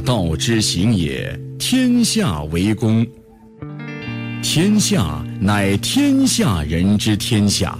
[0.00, 3.06] 道之行也，天下为公。
[4.42, 7.76] 天下乃天下人之天下。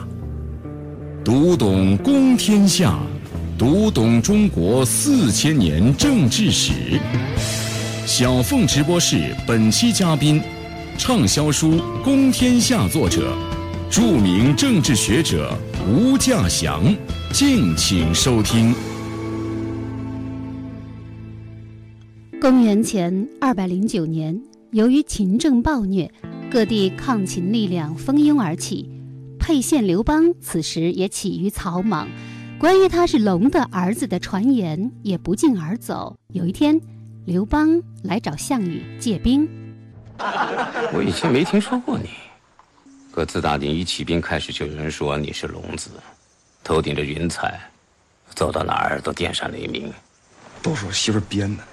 [1.24, 2.98] 读懂公天下，
[3.58, 6.72] 读懂中国四千年政治史。
[8.06, 10.40] 小凤直播室本期嘉宾，
[10.98, 13.34] 畅销书《公天下》作者，
[13.90, 15.56] 著名政治学者
[15.88, 16.94] 吴稼祥。
[17.32, 18.74] 敬请收听。
[22.40, 26.10] 公元前二百零九年，由于秦政暴虐，
[26.50, 28.88] 各地抗秦力量蜂拥而起。
[29.38, 32.08] 沛县刘邦此时也起于草莽，
[32.58, 36.16] 关于他是龙的儿子的传言也不胫而走。
[36.32, 36.80] 有一天，
[37.26, 39.46] 刘邦来找项羽借兵。
[40.94, 42.08] 我以前没听说过你，
[43.12, 45.90] 可自打你一起兵开始，就有人说你是龙子，
[46.64, 47.60] 头顶着云彩，
[48.34, 49.92] 走到哪儿都电闪雷鸣。
[50.62, 51.64] 都是我媳妇编的。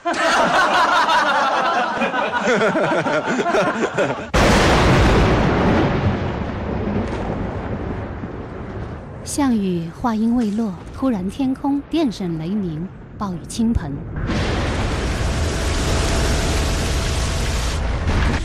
[9.24, 13.92] 项羽话音未落，突然天空电闪雷鸣，暴雨倾盆。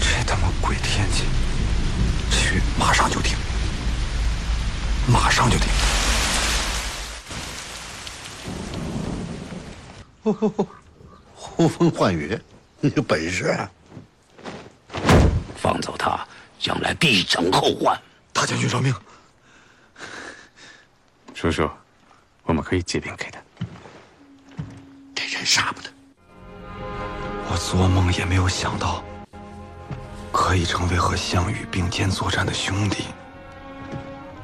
[0.01, 1.25] 这他妈鬼天气！
[2.31, 3.37] 这雨马上就停，
[5.07, 5.69] 马上就停。
[10.23, 10.69] 呼呼呼，
[11.35, 12.39] 呼风唤雨，
[12.81, 13.47] 你 有本事！
[13.47, 13.71] 啊！
[15.57, 16.25] 放走他，
[16.61, 18.01] 将来必成后患。
[18.33, 18.95] 大将军饶命！
[21.35, 21.69] 叔叔，
[22.45, 23.41] 我们可以借兵给他。
[25.13, 25.91] 这人杀不得。
[27.51, 29.03] 我做梦也没有想到，
[30.31, 33.07] 可以成为和项羽并肩作战的兄弟。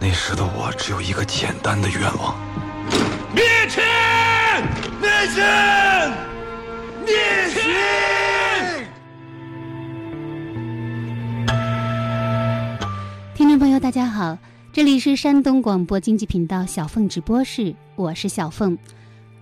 [0.01, 2.37] 那时的我只有一个简单的愿望：！
[5.19, 5.43] 灭秦！
[7.05, 7.13] 灭
[7.53, 7.61] 秦！
[13.35, 14.39] 听众朋友，大家好，
[14.73, 18.79] 这里是山东广播经济频道小凤直播室，我是小凤。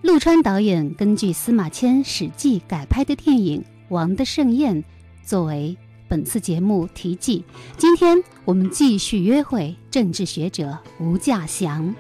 [0.01, 4.83] 陆川导演根据司马迁《史记》改拍的电影《王的盛宴》
[5.27, 5.77] 作为
[6.09, 7.45] 本次节目题记。
[7.77, 11.95] 今天我们继续约会政治学者吴稼祥。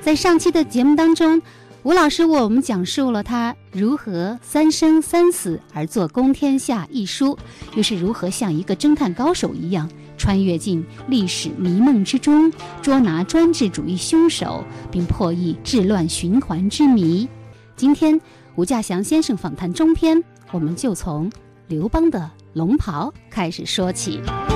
[0.00, 1.42] 在上期的节目当中。
[1.86, 7.38] 吴老师为我们讲述了他如何三生三死而作《公天下》一书，
[7.76, 9.88] 又是如何像一个侦探高手一样
[10.18, 12.52] 穿越进历史迷梦之中，
[12.82, 17.28] 捉拿专制主义凶手，并破译治乱循环之谜。
[17.76, 18.20] 今天
[18.56, 20.20] 吴稼祥先生访谈中篇，
[20.50, 21.30] 我们就从
[21.68, 24.20] 刘邦的龙袍开始说起。《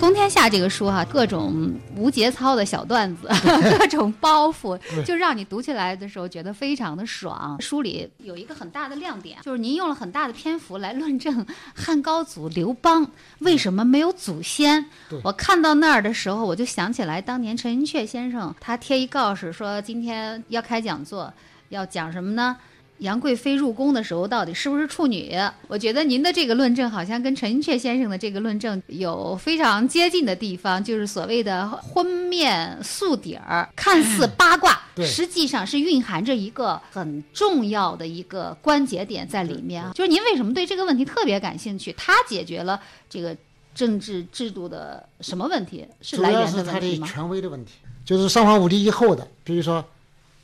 [0.00, 3.26] 公天下》这个书哈，各种无节操的小段子，
[3.78, 7.56] 各种包袱，就让你读起来的时候觉得非常的爽。
[7.60, 13.06] 书里有一个很大的亮点，就是您用了很大的篇幅来论证汉高祖刘邦
[13.38, 14.84] 为什么没有祖先。
[15.22, 21.32] 我看到那儿的时候，我就想起来当年陈寅恪先生他贴一告示说今天要开讲座，
[21.70, 22.56] 要讲什么呢？
[23.04, 25.32] 杨贵妃入宫的时候到底是不是处女？
[25.68, 39.84] 我觉得您的这个论证好像跟陈寅恪先生的这个论证有非常接近的地方，就是所谓的婚面素底儿，看似八卦，实际上是蕴含着一个很重要的一个关节点在里面。
[39.92, 41.94] 就是您为什么对这个问题特别感兴趣？
[41.98, 43.36] 它解决了这个
[43.74, 45.86] 政治制度的什么问题？
[46.00, 47.72] 是来源的问题主要是它的权威的问题，
[48.02, 49.84] 就是三皇五帝以后的，比如说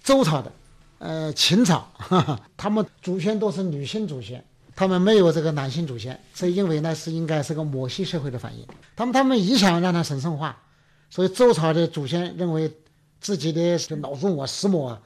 [0.04, 0.52] 周朝的。
[1.00, 1.90] 呃，秦朝，
[2.58, 4.44] 他们祖先都是女性祖先，
[4.76, 8.66] 他们没有这个男性祖先，所以因为呢是应该是个母系社会的反应。
[8.94, 10.54] 他们他们也想让它神圣化，
[11.08, 12.70] 所以周朝的祖先认为
[13.18, 15.00] 自己的老祖母石母啊，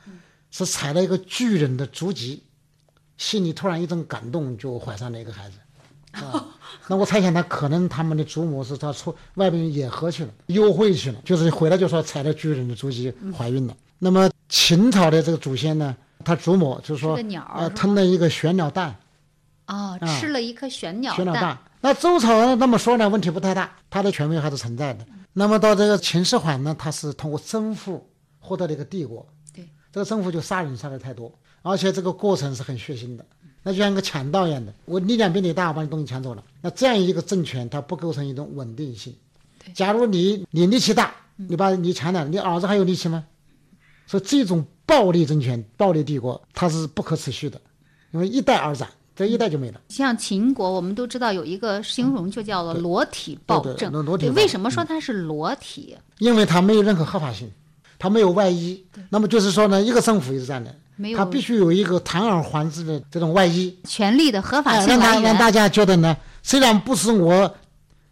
[0.51, 2.43] 是踩了一个巨人的足迹，
[3.17, 5.59] 心里突然一阵感动，就怀上了一个孩子。
[6.11, 6.45] 啊，
[6.89, 13.77] 那我猜想他可能他们的祖母是他出外边野合去了，幽会去了，就是回来就说踩了巨人的足迹怀孕了。
[14.05, 14.31] 那么。
[14.47, 17.19] 秦朝的这个祖先呢，他祖母就是说，
[17.57, 18.95] 呃，吞了一个玄鸟蛋，
[19.67, 21.59] 哦，吃了一颗玄鸟玄鸟蛋。
[21.81, 25.05] 那周朝那么说呢，问题不太大，他的权威还是存在的。
[25.33, 28.07] 那么到这个秦始皇呢，他是通过征服
[28.39, 33.27] 获得了一个帝国，对，这个征服就杀人杀的太多，而且这个过程是很血腥的，
[33.65, 36.45] 那就像一个强盗一样的，我力量比你大，我把你东西抢走了。
[36.61, 39.17] 那这样一个政权，它不构成一种稳定性。
[39.73, 43.25] 假如你你力气大，你把你抢了，你儿子还有力气吗？
[44.07, 47.61] 所以这种暴力政权、暴力帝国，它是不可持续的，
[48.13, 49.81] 因为一代而斩，这一代就没了。
[49.89, 53.91] 像秦国，我们都知道有一个形容，就叫做裸体暴政。
[54.05, 54.29] 裸体。
[54.31, 55.97] 为什么说它是裸体？
[56.19, 57.51] 因为它没有任何合法性，
[57.99, 58.85] 它没有外衣。
[59.09, 60.75] 那么就是说呢，一个政府也是这样的，
[61.17, 67.53] 它必须有一个堂而皇之的这种外衣，权力的合法哎，性让大家觉得呢，虽然不是我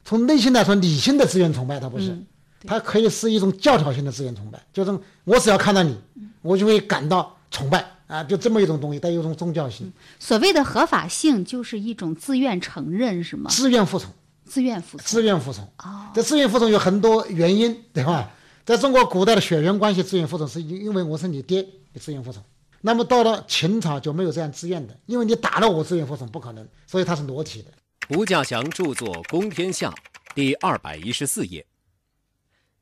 [0.04, 2.26] 从内心来说理性的自愿崇拜，它不是，嗯
[2.66, 5.98] 它可以是一种教条性的自愿崇拜，就是我只要看到你，
[6.42, 13.50] 我就会感到崇拜啊，就这么一种东西，带有一种宗教性，所谓的合法性，就是一种自愿承认，是吗？
[13.50, 14.10] 自愿服从。
[14.44, 15.06] 自愿服从。
[15.06, 15.64] 自愿服从。
[15.78, 18.30] 哦，这自愿服从有很多原因，对吧？
[18.64, 22.42] 在中国古代的血缘关系，自愿服从是因因为我是你爹，你自愿服从。
[22.82, 27.68] 那么到了秦朝就没有这样自愿的，因为你打了我自愿服从不可能，所以它是裸体的。
[28.10, 29.90] 吴稼祥著作《公天下》
[30.34, 31.64] 第二百一十四页。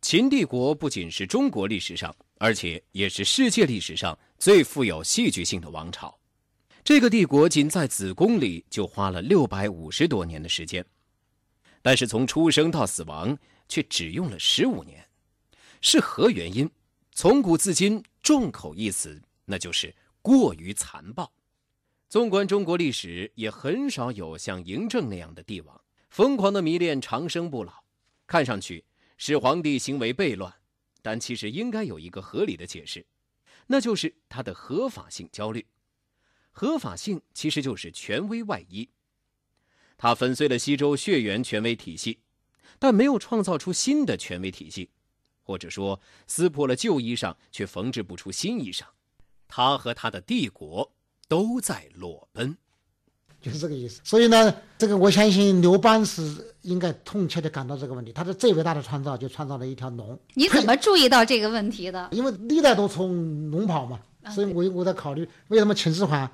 [0.01, 6.19] 秦帝国不仅是中国历史上，而且也是世界历史上最富有戏剧性的王朝。
[6.83, 10.85] 这个帝国仅在子宫里就花了六百五十多年的时间，
[11.83, 13.37] 但是从出生到死亡
[13.69, 15.07] 却只用了十五年，
[15.83, 16.69] 是何原因？
[17.13, 21.31] 从古至今，众口一词，那就是过于残暴。
[22.09, 27.75] 纵观中国历史，也很少有像嬴政那样的帝王，疯狂的迷恋长生不老。
[28.27, 28.83] 看上去
[29.23, 30.51] 是皇帝行为悖乱，
[31.03, 33.05] 但其实应该有一个合理的解释，
[33.67, 35.67] 那就是他的合法性焦虑。
[36.53, 38.89] 合法性其实就是权威外衣。
[39.99, 42.21] 他粉碎了西周血缘权威体系，
[42.79, 44.89] 但没有创造出新的权威体系，
[45.43, 48.85] 或者说撕破了旧衣裳，却缝制不出新衣裳。
[49.47, 50.91] 他和他的帝国
[51.29, 52.57] 都在裸奔。
[53.41, 54.01] 就是这个意思。
[54.05, 56.23] 所以呢，这个我相信刘邦是
[56.63, 58.13] 应该痛切的感到这个问题。
[58.13, 60.19] 他的最伟大的创造就创造了一条龙。
[60.35, 62.09] 你怎么注意到这个问题的？
[62.13, 63.99] 因为历代都从龙跑嘛，
[64.35, 66.29] 所以我我在考虑为什么秦始皇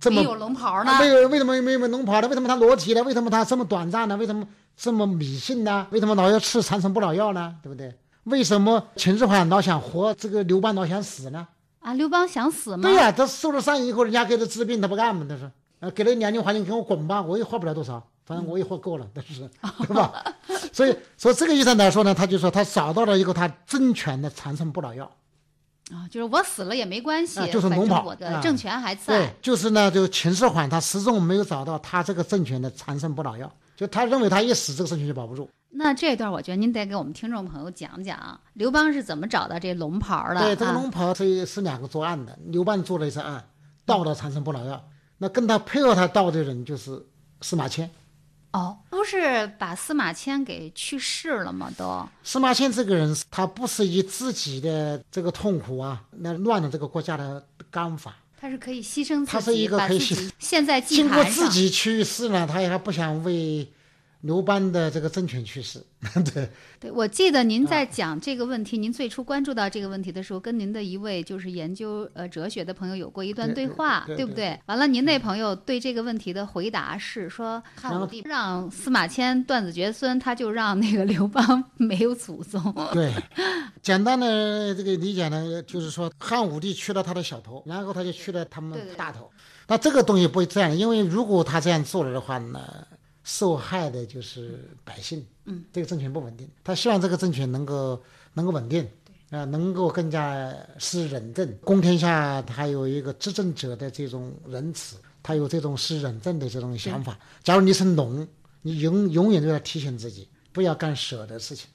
[0.00, 0.98] 这么没有龙袍呢？
[1.00, 2.28] 没有为什么没有龙袍呢？
[2.28, 3.02] 为什么他裸体呢？
[3.02, 4.16] 为什么他这么短暂呢？
[4.16, 4.46] 为什么
[4.76, 5.86] 这么迷信呢？
[5.90, 7.54] 为什么老要吃长生不老药呢？
[7.62, 7.94] 对不对？
[8.24, 11.46] 为什么秦始皇老想活，这个刘邦老想死呢？
[11.80, 12.82] 啊，刘邦想死吗？
[12.82, 15.26] 对呀、他受了伤以后，人家给他治病，他不干嘛？
[15.28, 15.50] 他说，
[15.84, 19.46] 呃，给了两年黄金，给我滚吧，我也活不了多少，反正我也活够了，但是，
[19.86, 20.24] 对吧？
[20.72, 25.04] 所以，所以这个意思来说呢，他就说他找到了一个他政权的长生不老药。
[25.90, 35.46] 啊，就是我死了也没关系，啊就是反龙袍我的啊政权还在对在。，就是呢，就秦始皇他始终没有找到他这个政权的长生不老药，就他认为他一死，这个政权就保不住。
[35.68, 40.40] 那这段我觉得您得给我们听众朋友讲讲，刘邦是怎么找到这龙袍的？
[40.40, 43.44] 对，这个啊龙袍是是两个作案的，刘邦做了一次案，
[43.84, 44.82] 盗了长生不老药。
[45.18, 47.04] 那跟他配合他到的人就是
[47.40, 47.90] 司马迁。
[48.52, 51.68] 哦，不是把司马迁给去世了吗？
[51.76, 58.16] 都司马迁这个人，他不是以自己的这个痛苦啊，那乱了这个国家的纲法。
[58.40, 60.30] 他是可以牺牲自己，他是一个可以牺牲。
[60.38, 61.24] 现在祭经过。
[61.24, 63.68] 自己去世呢，他也还不想为
[64.24, 65.84] 刘邦的这个政权去世。
[66.34, 66.48] 对，
[66.80, 74.58] 对，我记得您啊在讲这个问题，您最初关注到这个问题的时候，跟您的一位就是研究呃哲学的朋友有过一段对对话，对对不对？
[74.66, 82.74] 完了，您那朋友对这个问题的回答是说，汉武帝让司马迁断子绝孙，他就让那个刘邦没有祖宗。
[82.92, 83.12] 对，
[83.82, 89.30] 简单的这个理解呢，就是说汉武帝去了他的小头，然后他就去了他们对对大头。
[89.66, 92.86] 那这个东西不会这样，因为如果他这样做了的话呢，
[93.24, 95.26] 受害的就是百姓。
[95.46, 98.00] 嗯，这个政权不稳定，他希望这个政权能够
[98.34, 98.88] 能够稳定。
[99.30, 107.18] 啊，能够更加施仁政，公天下他有一个执政者的这种仁慈，他有这种施仁政的这种想法。
[107.42, 108.24] 假如你是农，
[108.62, 111.68] 你永永远都要提醒自己，不要干舍的事情。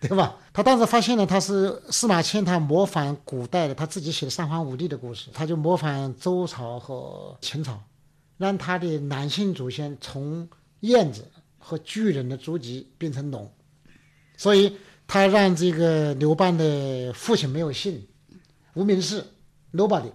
[0.00, 0.38] 对吧？
[0.54, 7.78] 他当时发现了，他是司马迁，他模仿古代的他自己写的三皇五帝的故事，他就模仿周朝和秦朝，
[8.38, 10.48] 让他的男性祖先从
[10.80, 11.26] 燕子
[11.58, 13.50] 和巨人的足迹变成龙，
[14.36, 18.06] 所以他让这个刘邦的父亲没有姓，
[18.74, 19.24] 无名氏
[19.72, 20.10] ，nobody，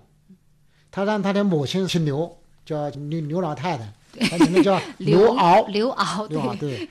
[0.90, 3.94] 他让他的母亲姓刘，叫刘刘老太太，
[4.30, 6.90] 他名字叫 刘敖，刘敖，刘敖对，对。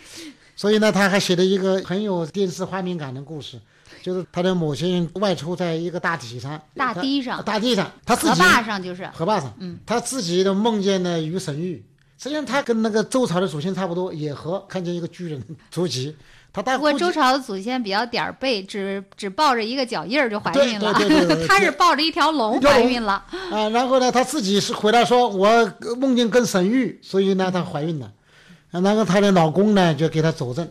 [0.57, 3.61] 所以呢，他还写了一个很有电视画面感的故事，
[4.02, 7.43] 就是他的母亲外出在一个大堤上，大堤上。
[7.43, 9.04] 大堤上，他自河己坝上就是。
[9.09, 11.85] 河坝上，嗯，他自己都梦见了鱼神玉，
[12.18, 16.16] 实际上他跟那个周朝的祖先差不多，也和看见一个巨人 足迹，
[16.52, 23.12] 他大不过周朝的祖先比较点儿背，只只抱着一个脚印儿就怀孕了对对对对， 他是抱着一条龙怀孕了。
[23.50, 28.12] 啊，然后呢，他自己是回来说，我梦见跟神玉，所以呢，她怀孕了。
[28.71, 30.68] 啊然后她的老公呢，就给她佐证，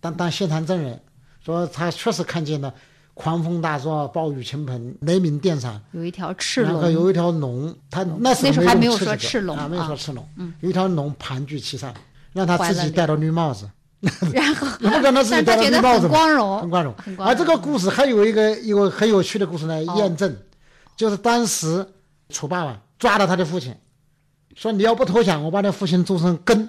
[0.00, 1.00] 当当现场证人，
[1.44, 2.72] 说他确实看见了
[3.18, 9.88] 狂风大作、暴雨倾盆、雷鸣电闪，有一条赤龙，有一条龙，他那时候还没有说赤龙啊，没有啊。
[9.88, 10.54] 说赤龙，嗯。
[10.60, 11.92] 有一条龙盘踞其上，
[12.32, 13.68] 让他自己戴了绿帽子，
[14.32, 16.94] 然后不可能自己戴了但他觉得绿帽子很光荣，很光荣。
[17.18, 19.94] 而这个故事还有一个一个很有趣的故事来哦。
[19.96, 20.32] 验证，
[20.96, 21.84] 就是当时
[22.28, 23.74] 楚霸王抓了他的父亲，
[24.54, 26.68] 说你要不投降，我把你父亲做成羹。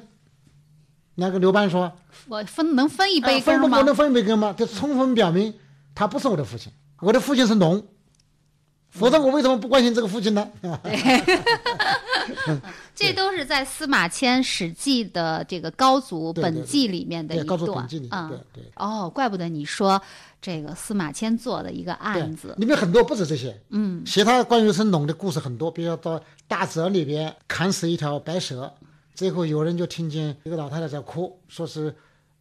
[1.14, 1.92] 那个刘邦说，
[2.28, 3.62] 我分能分一啊杯羹吗？
[3.62, 4.56] 分不能分一杯羹吗？
[4.58, 5.54] 这充分表明
[6.00, 7.86] 他不是我的父亲，我的父亲是龙，
[8.90, 10.50] 否则我为什么不关心这个父亲呢？
[12.96, 18.30] 这都是在司马迁《史记》的这个高祖本纪里面的对，一告诉段本纪里，啊。
[18.30, 18.72] 对对。
[18.78, 20.02] 哦，怪不得你说
[20.42, 28.74] 这个司马迁做的一个案子，里面很多不止这些，嗯，其他关于神龙的故事很多，比如说到大泽里边砍死一条白蛇，
[29.14, 31.94] 最后有人就听见一个老太太在哭，说是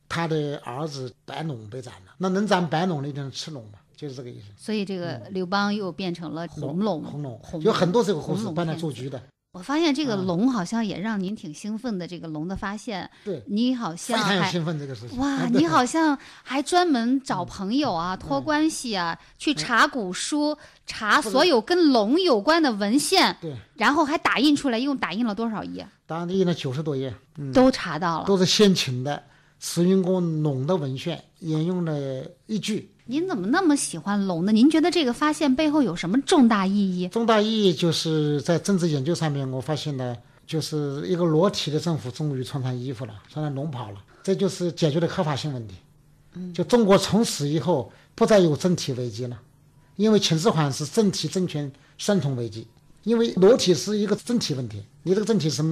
[0.09, 4.47] 她的儿子白龙被斩了，那能斩白龙的一定是赤龙嘛，就是这个意思。
[4.57, 7.39] 所以这个刘邦又变成了红龙，红龙。
[7.43, 9.23] 红有很多这个故红龙事搬来做局的，
[9.53, 10.27] 我发现这个嗯。
[10.27, 15.19] 龙好像也让您挺兴奋的，这个龙的发现，对，你好像还常有兴奋这个事情。
[15.19, 20.57] 哇，你好像还专门找朋友啊，托关系啊，去查古书，
[20.87, 25.87] 查所有跟龙有关的文献，对，然后还打印出来，一共打印了多少页？
[26.07, 28.27] 当然印了九十多页，嗯，都查到了。
[28.27, 29.23] 都是先秦的
[29.61, 32.91] 慈云宫龙的文献，沿用了一句。
[33.07, 34.53] 您怎么那么喜欢龙呢？
[34.53, 37.09] 您觉得这个发现背后有什么重大意义？
[37.09, 40.15] 重大意义就是在政治研究上面，我发现呢，
[40.47, 45.75] 就是一个裸体的政府终于穿上衣服了，穿上龙袍了，这就是解决了合法性问题。
[46.53, 49.41] 就中国从此以后不再有政体危机了，
[49.97, 52.67] 因为秦始皇是政体政权双重危机，
[53.05, 55.63] 因为裸体是一个政体问题，你这个政体是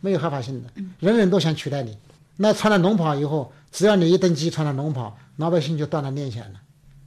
[0.00, 1.96] 没有合法性的，人人都想取代你。
[2.42, 6.60] 那穿了龙袍以后，只要你一登基穿了龙袍，老百姓就断了念想了。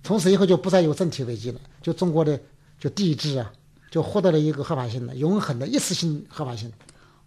[0.03, 2.39] 从此以后就不再有政体危机了，就中国的
[2.79, 3.51] 就帝制啊，
[3.89, 6.71] 就获得了一个合法性的、永恒的一次性合法性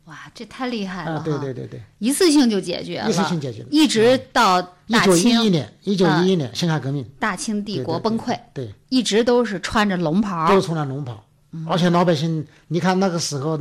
[0.05, 1.23] 哇，这太厉害了啊！
[1.25, 11.25] 对对对对，一次性就解决了，一次性解决了一直到一九大清一一年，一九一一年辛亥革命，大清帝国崩溃，对，一直都是穿着龙袍，都是穿着龙袍，
[11.69, 13.59] 而且老百姓，你看那个时候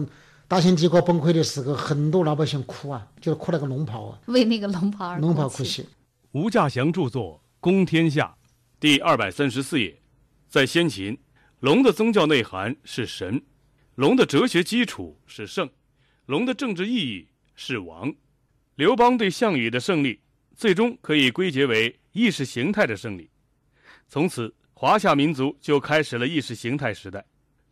[0.47, 5.81] 大清帝国崩溃的时候，很多老百姓哭啊，就是哭那个龙袍啊，为那个龙袍而龙袍哭泣。
[5.81, 5.89] 哭泣。
[6.33, 8.35] 吴稼祥著作《公天下》
[8.79, 9.99] 第二百三十四页，
[10.47, 11.17] 在先秦，
[11.61, 13.41] 龙的宗教内涵是神，
[13.95, 15.67] 龙的哲学基础是圣，
[16.27, 18.13] 龙的政治意义是王。
[18.75, 20.19] 刘邦对项羽的胜利，
[20.55, 23.29] 最终可以归结为意识形态的胜利。
[24.07, 27.25] 从此，华夏民族就开始了意识形态时代。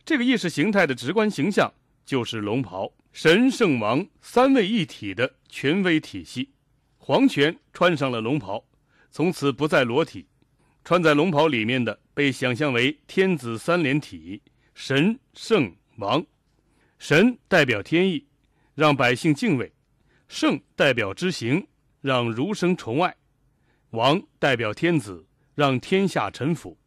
[0.03, 1.71] 这个意识形态的直观形象
[2.05, 6.49] 就是龙袍，神圣王三位一体的权威体系。
[6.97, 8.63] 皇权穿上了龙袍，
[9.11, 10.27] 从此不再裸体。
[10.83, 14.41] 穿在龙袍里面的被想象为天子三连体，
[14.73, 16.25] 神、圣、王。
[16.99, 18.25] 神代表天意，
[18.75, 19.71] 让百姓敬畏；
[20.27, 21.67] 圣代表知行，
[22.01, 23.11] 让儒生崇爱；
[23.91, 26.77] 王代表天子，让天下臣服。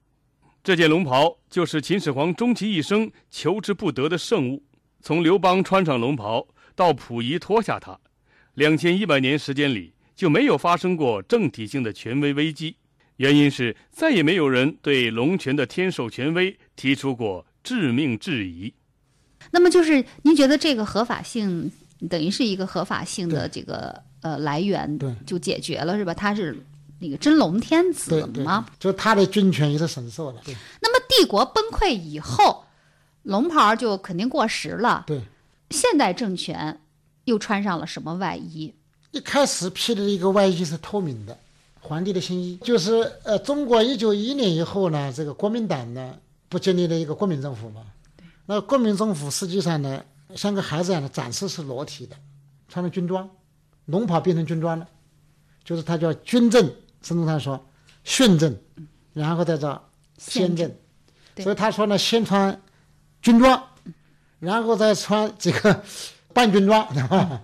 [0.63, 4.65] 这件龙袍就是秦始皇终其一生求之不得的圣物。
[5.07, 7.97] 从刘邦穿上龙袍到溥仪脱下它，
[8.55, 12.75] 两千一百年时间里就没有发生过政体性的权威危机。
[13.19, 18.75] 原因是再也没有人对龙权的天授权威提出过致命质疑。
[19.53, 21.71] 那么就是您觉得这个合法性
[22.11, 26.13] 等于是一个合法性的这个呃来源，对，就解决了是吧？
[26.13, 26.61] 他是
[26.99, 30.41] 那个真龙天子吗？，就他的军权也是神授的。
[30.45, 32.66] 对那么帝国崩溃以后，
[33.27, 35.05] 龙袍就肯定过时了。
[35.07, 35.21] 对，
[35.71, 36.81] 现代政权
[37.25, 38.73] 又穿上了什么外衣？
[39.11, 41.37] 一开始披的一个外衣是透明的，
[41.81, 42.93] 皇帝的新衣，就是
[43.25, 46.15] 呃，中国一九一一年以后呢，这个国民党呢
[46.49, 47.83] 不建立了一个国民政府嘛？
[48.47, 50.05] 那国民政府实际上呢，
[50.37, 52.15] 像个孩子一样的暂时是裸体的，
[52.69, 53.29] 穿着军装，
[53.87, 54.87] 龙袍变成军装了，
[55.65, 57.67] 就是它叫军政，孙中山说
[58.05, 58.57] 训政，
[59.13, 59.83] 然后再叫
[60.17, 60.71] 先政，
[61.39, 62.61] 所以他说呢，先穿
[63.27, 63.61] 军装，
[64.39, 65.83] 然后再穿这个
[66.33, 67.41] 半军装，对吧？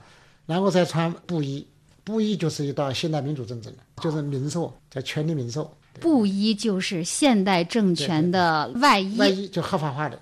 [0.47, 1.67] 然后再穿布衣，
[2.05, 10.17] 布衣就是一道现代民主政治了，就是民授，叫权力民授，布衣就是现代政权的外衣，外衣就合法化的，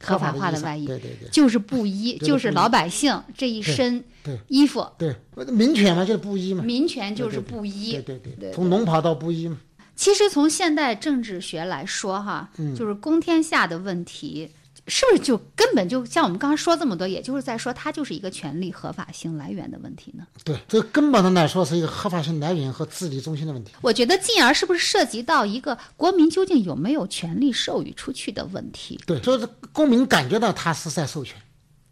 [0.00, 4.04] 合法化的外衣，对对对，就是布衣，就是老百姓这一身
[4.46, 4.86] 衣服。
[4.96, 5.12] 对，
[5.46, 9.58] 民权嘛就是布衣嘛，民权就是布衣，对对对，从龙袍到布衣嘛，
[9.96, 12.76] 其实从现代政治学来说，哈，嗯。
[12.76, 14.50] 就是公天下的问题，
[14.90, 20.26] 是不是就根本就像我们刚刚说这么多，也就是在说它就是一个权利合法性来源的问题呢？
[20.44, 23.72] 对，这根本上来说是一个合法性来源和治理中心的问题。
[23.80, 29.00] 我觉得进而是不是涉及到一个国民究竟有没有权利授予出去的问题？
[29.06, 31.40] 对，就是公民感觉到他是在授权。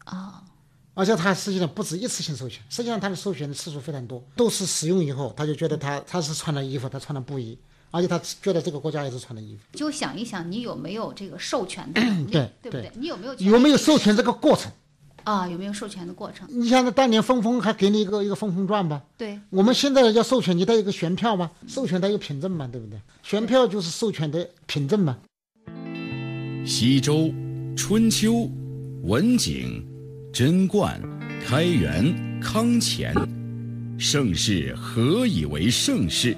[0.06, 0.34] 哦，
[0.94, 7.56] 而且他实际上不止一次性授权，实际上他的授权的次数非常多，都是使用以后他就觉得他他是穿了衣服，他穿了布衣，
[7.90, 9.62] 而且他觉得这个国家也是穿的衣服。
[9.78, 12.90] 就想一想，你有没有这个授权的能力，对 对不对？
[12.96, 14.70] 你有没有有没有授权这个过程？
[15.24, 16.48] 啊，有没有授权的过程？
[16.50, 19.02] 你像那当年峰峰还给你一个一个峰峰传吧？
[19.18, 21.50] 对，我们现在要授权，你得有个选票吧？
[21.66, 22.98] 授权得有凭证嘛，对不对？
[23.22, 25.18] 选票就是授权的凭证嘛。
[26.64, 27.30] 西周、
[27.76, 28.50] 春秋、
[29.02, 29.86] 文景、
[30.32, 31.00] 贞观、
[31.46, 33.14] 开元、康乾，
[33.98, 36.34] 盛世何以为盛世？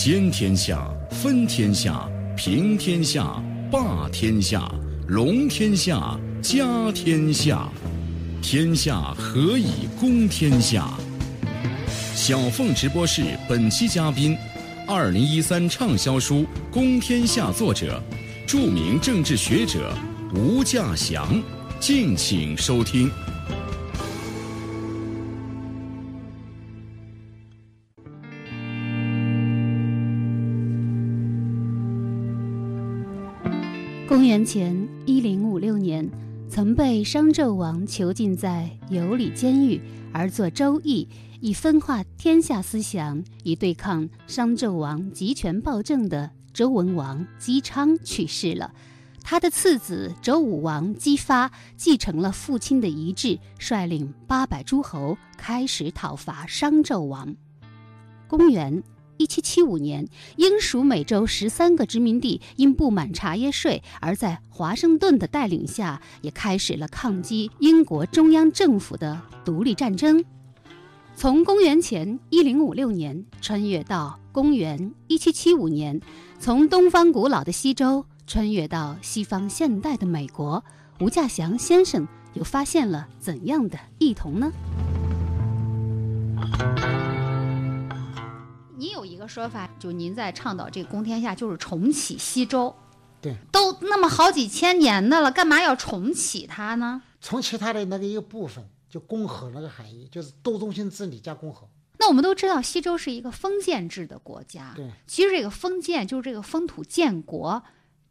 [0.00, 4.72] 兼天下，分天下，平天下，霸天下，
[5.08, 6.64] 隆天下，家
[6.94, 7.68] 天下。
[8.40, 10.88] 天下何以公天下？
[12.14, 14.38] 小凤直播室本期嘉宾，
[14.86, 18.00] 二零一三畅销书《公天下》作者，
[18.46, 19.92] 著名政治学者
[20.32, 21.42] 吴稼祥，
[21.80, 23.10] 敬请收听。
[34.18, 36.10] 公元前一零五六年。
[36.50, 39.80] 曾被商纣王囚禁在有里监狱
[40.12, 41.04] 而作《周易》，
[41.40, 48.74] 以分化天下思想，以对抗商纣王集权暴政的周文王姬昌去世了。
[49.22, 57.36] 他的次子周武王姬发继承了父亲的遗志，率领八百诸侯开始讨伐商纣王。
[58.26, 58.82] 公元。
[59.18, 70.24] 一七七五年，英属美洲十三个殖民地因不满茶叶税，而在华盛顿的带领下，也开始了抗击英国中央政府的独立战争。
[71.16, 76.00] 从公元前一零五六年穿越到公元一七七五年，
[76.38, 80.64] 从东方古老的西周穿越到西方现代的美国，
[81.00, 84.52] 吴稼祥先生又发现了怎样的异同呢？
[88.78, 92.72] 你有一个说法，就您在倡导这个公天下，就是重启西周。
[93.20, 97.02] 对，都那么好几千年的了，干嘛要重启它呢？
[97.20, 101.68] 重启它的那个一个部分，就共和那个含义，就是多中心治理加共和。
[101.98, 104.72] 那我们都知道，西周是一个封建制的国家。
[104.76, 107.60] 对，其实这个封建就是这个封土建国，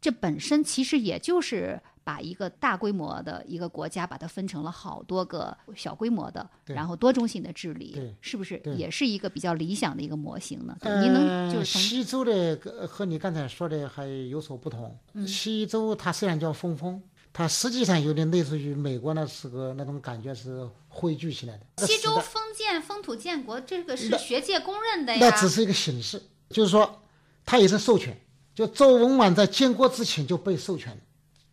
[0.02, 1.80] 这本身其实也就是。
[2.08, 10.74] 把一个大规模的一个国家，把它分成了好多个小规模的，然后多中心的治理，是不是也是一个比较理想的一个模型呢？
[11.02, 14.98] 您能就是西周的和你刚才说的还有所不同。
[15.26, 21.86] 西周它虽然叫封封，它实际上有点类似于美国那时候那种感觉是汇聚起来的。
[21.86, 25.18] 西周封建封土建国，这个是学界公认的呀。
[25.20, 27.02] 那只是一个形式，就是说
[27.44, 28.18] 它也是授权。
[28.54, 31.02] 就周文王在建国之前就被授权了。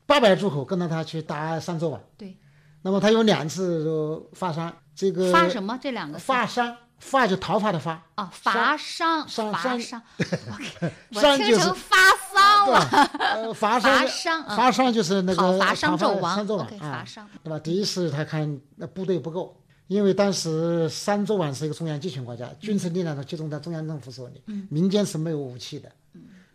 [0.06, 2.38] 八百诸侯跟着他去打商纣王，对。
[2.84, 5.80] 那么他有两次发商，这个发什么？
[5.82, 10.02] 这两个发商，发就讨伐的发啊，伐商，伐商。
[11.12, 11.98] 我听成发
[12.32, 13.10] 丧了。
[13.18, 17.04] 呃，伐商，伐商就是那个讨伐商纣王，商纣王啊，
[17.44, 17.58] 对吧？
[17.58, 25.92] 第一次他看那部队不够，因为当时商纣王是一个中央集权国家，军事力量都集中在中央政府手里，民间是没有武器的。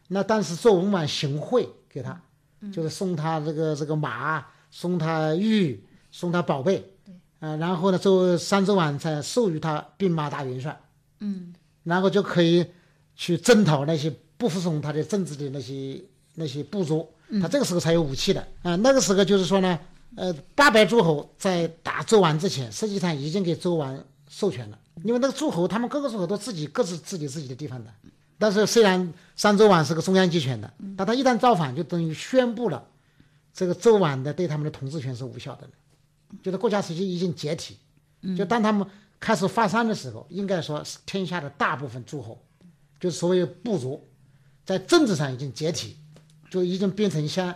[0.06, 2.20] 那当时周文王行贿给他。
[2.72, 6.84] 就是送他这个这个马，送他玉，送他宝贝，
[7.38, 10.78] 啊，然后呢，周三周王才授予他兵马大元帅，
[11.20, 12.66] 嗯，然后就可以
[13.16, 16.02] 去征讨那些不服从他的政治的那些
[16.34, 17.08] 那些部族，
[17.40, 18.76] 他这个时候才有武器的啊。
[18.76, 19.78] 那个时候就是说呢，
[20.16, 27.90] 呃，八百诸侯在打周王之前，实际上已经给周王授权了，因为那个诸侯他们各个诸侯都自己各自自己自己的地方的。
[28.40, 32.82] 但是虽然商纣王是个中央集权的，但他一旦造反，就等于宣布了
[33.52, 35.72] 这个纣王的对他们的统治权是无效的了，
[36.42, 37.76] 就是国家实际已经解体。
[38.36, 38.86] 就当他们
[39.20, 42.42] 开始发丧的时候，应该说天下的大部分诸侯，
[42.98, 44.08] 就是所谓部族，
[44.64, 45.96] 在政治上已经解体，
[46.50, 47.54] 就已经变成像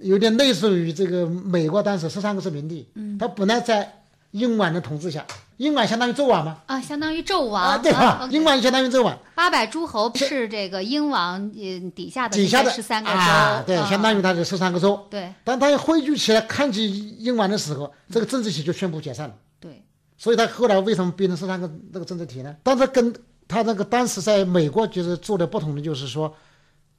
[0.00, 3.97] 有点类似于这个美国当时十三个殖民地，他本来在
[4.32, 5.24] 英王的统治下。
[5.56, 6.58] 英王相当于纣王吗？
[6.66, 8.28] 啊，相当于纣王，对吧？
[8.30, 9.18] 英王相当于纣王。
[9.34, 15.04] 八百诸侯是这个英王呃底下的底下的十三个州，对，相当于他的十三个州。
[15.10, 15.34] 对。
[15.42, 19.34] 当他汇聚起来抗击英王的时候，这个政治体就宣布解散了。
[19.58, 19.84] 对。
[20.16, 22.54] 所以他后来为什么变成十三个那个政治体呢？
[22.62, 23.12] 但是跟
[23.48, 26.32] 他那个当时在美国就是做的不同的，就是说，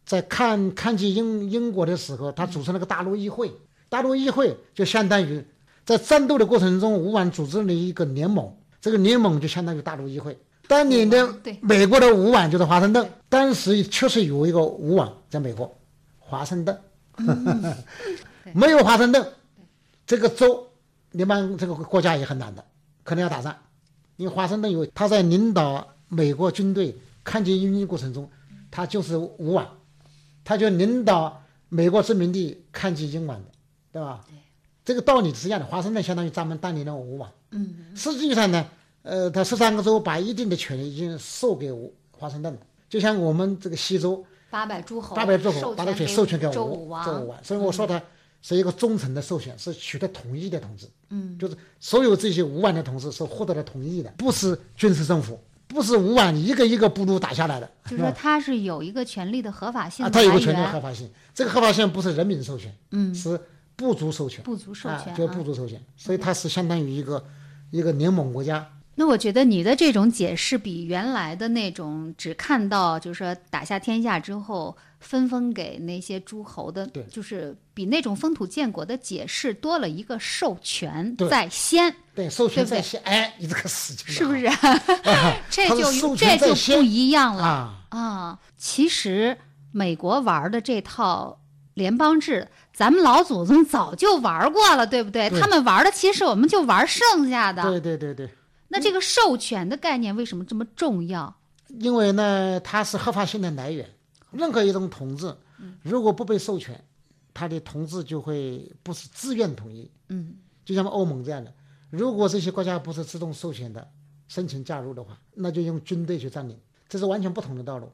[0.05, 3.49] 在抗抗击英英国的时候，他组成了个大陆议会，
[3.87, 5.47] 大陆议会就相当于。
[5.89, 10.37] 在战斗的过程中，吴王组织了一个联盟，这个联盟就相当于大陆议会。
[10.67, 11.27] 当年的
[11.61, 15.75] 美国的吴王就是华盛顿，当时确实有一个吴王在美国，
[16.19, 16.79] 华盛顿。
[18.53, 19.27] 没有华盛顿，
[20.05, 20.63] 这个州
[21.13, 22.63] 联邦这个国家也很难的，
[23.03, 23.55] 可能要打仗，
[24.17, 28.29] 因为华盛顿有他在领导美国军队抗击英军过程中，
[28.69, 29.67] 他就是吴王，
[30.43, 33.49] 他就领导美国殖民地抗击英王的，
[33.91, 34.23] 对吧？
[34.89, 35.65] 这个道理是一样的。
[35.67, 38.65] 华盛顿相当于咱们当年的吴王，嗯，实际上呢，
[39.03, 41.71] 呃，他十三个州把一定的权利已经授给
[42.09, 48.01] 华盛顿了，就像我们这个西周八百诸侯，八百诸侯把它授授权给周武武王，周武王，所以我说他
[48.41, 50.87] 是一个忠诚的授权，是取得统一的统治。
[51.09, 63.13] 嗯，就是所有这些吴王的统治是获得了同意的，不是军事政府，不是吴王一个一个部落打下来的，就是说他是有一个权利的合法性啊，的来它有个权利的合法性，这个合法性不是人民授权，嗯。
[63.13, 63.39] 是
[63.79, 67.25] 部族授权，不足授权啊，就是啊部族授权，所以它是相当于一个
[67.71, 68.69] 一个联盟国家。
[68.95, 81.29] 那我觉得你的这种解释比原来的那种只看到就是说打下天下之后分封给那些诸侯的，就是比那种封土建国的解释多了一个授权对。
[81.29, 82.81] 在先，对，授权在对？
[82.81, 84.45] 对先，哎，你这个死情是不是？
[84.47, 84.57] 啊
[85.49, 87.43] 这就这就不一样了。
[87.43, 87.75] 啊。
[87.89, 88.39] 啊！
[88.57, 89.37] 其实
[89.71, 91.39] 美国玩的这套
[91.73, 95.29] 联邦制，咱们老祖宗早就玩过了，对不对？
[95.29, 97.61] 对他们玩的其实我们就玩剩下的。
[97.63, 98.29] 对对对对，
[98.69, 101.35] 那这个授权的概念为什么这么重要？
[101.67, 103.85] 因为呢，它是合法性的来源。
[104.31, 105.35] 任何一种统治，
[105.81, 106.81] 如果不被授权，
[107.33, 109.91] 它的统治就会不是自愿统一。
[110.07, 111.53] 嗯，就像欧盟这样的，
[111.89, 113.85] 如果这些国家不是自动授权的
[114.29, 117.91] 申请加入的话，那就用军队去占领，这是完全不同的道路。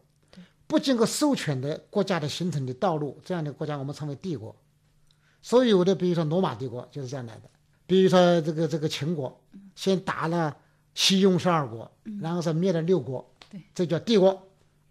[0.67, 4.56] 不经过授权的国家的形成的道路，这样的国家我们称为帝国。
[5.45, 7.41] 所有的，比如说罗马帝国就是这样来的。
[7.86, 9.39] 比如说这个这个秦国，
[9.75, 10.58] 先打了
[10.95, 14.29] 西雍十二国，然后是灭了六国，对，这叫帝国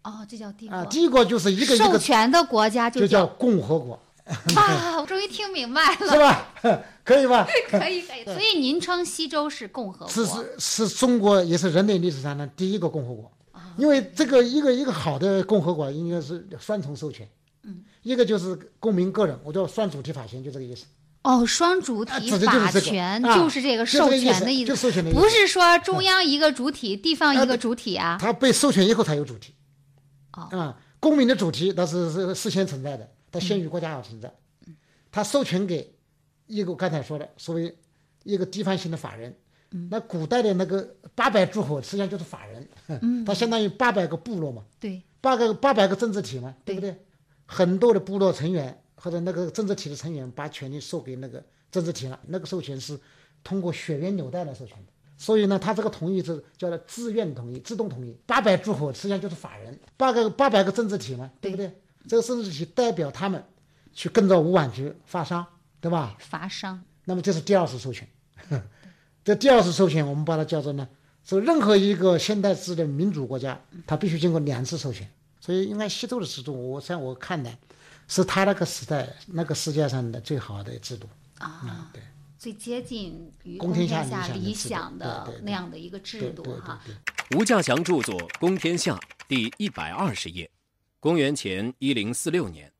[0.03, 0.73] 哦，这叫帝国。
[0.77, 0.85] 啊。
[0.85, 3.99] 帝国就是一个一授权的国家就叫共和国，
[4.55, 6.17] 啊，我终于听明白了，是？
[6.17, 6.47] 吧？
[7.03, 7.45] 可以吧？
[7.69, 8.23] 可以可以。
[8.23, 17.27] 所以您称西周是共和国，是是是中国也是人类历史上的第一个共和国，啊因为这个一个一个好的共和国应该是双重授权，
[17.65, 20.85] 嗯，一个就是公民个人，我叫双主体法权，就这个意思。
[21.23, 28.17] 哦，双主体法权就是这个授权的意思，就授权的意思不是说中央一个主体，地方一个主体啊。
[28.21, 29.53] 它被授权以后才有主体，
[30.33, 34.31] 哦啊，公民的主体那是是事先存在的，它先于国家而存在，
[34.67, 34.75] 嗯
[35.11, 35.95] 它授权给
[36.45, 37.75] 一个刚才说的所谓
[38.23, 39.35] 一个地方性的法人。
[39.71, 42.69] 嗯那古代的那个八百诸侯实际上就是法人，
[43.01, 46.95] 嗯它相当于八百个部落嘛，对，八个八百个政治体嘛，对不对？
[47.45, 52.99] 很多的部落成员或者那个政治体的成员把权利授给那个政治体了，那个授权是
[53.43, 54.91] 通过血缘纽带来授权的。
[55.17, 58.17] 所以呢，他这个同意是叫做自愿同意、自动同意。
[58.25, 61.71] 八百诸侯实际上就是法人，八个八百个政治体嘛，对不对？
[62.07, 63.41] 这个政治体代表他们
[63.93, 65.45] 去跟着吴婉菊发商，
[65.79, 66.17] 对吧？
[66.19, 66.83] 伐商。
[67.05, 68.07] 那么这是第二次授权。
[69.23, 70.87] 这第二次授权，我们把它叫做呢，
[71.23, 75.09] 是任何一个现代制的民主国家，它必须经过两次授权。
[75.45, 77.55] 所以应该西周的制度，我在我看来，
[78.07, 81.07] 是他那个时代那个世界上的最好的制度。
[81.37, 82.01] 啊，对，
[82.39, 86.81] 最接近于公天天下理理想想的对对对的那样的一个制度哈。
[87.35, 88.95] 吴稼祥著作《公天下》
[89.27, 90.49] 第一百二十页，
[90.99, 92.73] 公元前一零四六年，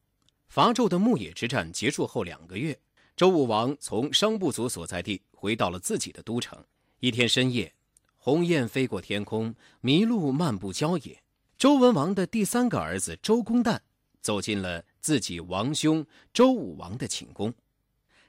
[0.47, 2.79] 伐纣的牧野之战结束后两个月，
[3.15, 6.57] 周武王从商部族所在地回到了自己的都城。
[6.99, 7.71] 一天深夜，
[8.17, 11.21] 鸿雁飞过天空，麋鹿漫步郊野。
[11.57, 13.79] 周文王的第三个儿子周公旦
[14.21, 17.53] 走进了自己王兄周武王的寝宫，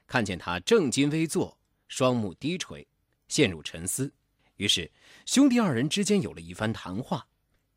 [0.05, 1.57] 看见他正襟危坐，
[1.89, 2.87] 双目低垂，
[3.27, 4.13] 陷入沉思。
[4.55, 4.89] 于是，
[5.25, 7.27] 兄弟二人之间有了一番谈话。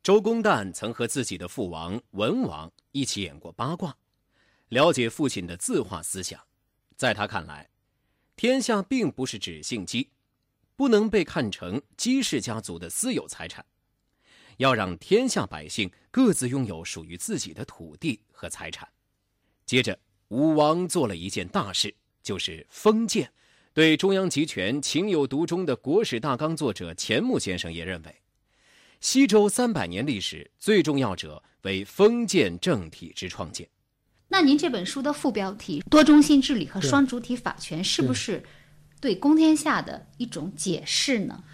[0.05, 3.95] 周公旦曾和自己的父王文王一起演过八卦，
[4.69, 6.41] 了解父亲的自化思想。
[6.97, 7.69] 在他看来，
[8.37, 10.11] 天下并不是指姓姬，
[10.77, 13.67] 不能被看成姬氏家族的私有财产，
[14.61, 18.87] 要让天下百姓各自拥有属于自己的土地和财产。
[19.65, 23.33] 接着，武王做了一件大事，就是封建。
[23.73, 28.15] 对中央集权情有独钟的国史大纲作者钱穆先生也认为，
[29.01, 33.67] 西周三百年历史最重要者为封建政体之创建。
[34.29, 38.45] 那您这本书的副标题“多中心治理和双主体法权”是不是
[39.01, 41.45] 对公天下的一种解释呢？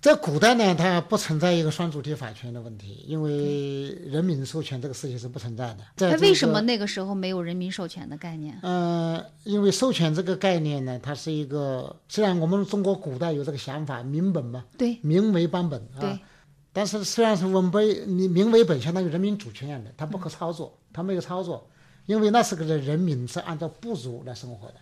[0.00, 5.78] 在古代呢，它不存在一个双主体法权的问题，因为人民授权这个事情是不存在的。
[5.96, 8.56] 在这那为什么那个时候没有人民授权的概念？
[8.62, 16.18] 呃，因为授权这个概念呢，它是一个虽然我们中国古代有这个想法，民本嘛，对，民为邦本啊，对，
[16.72, 21.68] 但是虽然是文为你民为本，相当于人民主权一样的，它不可操作，它没有操作，
[22.06, 24.74] 因为那时候的人民是按照部族来生活的，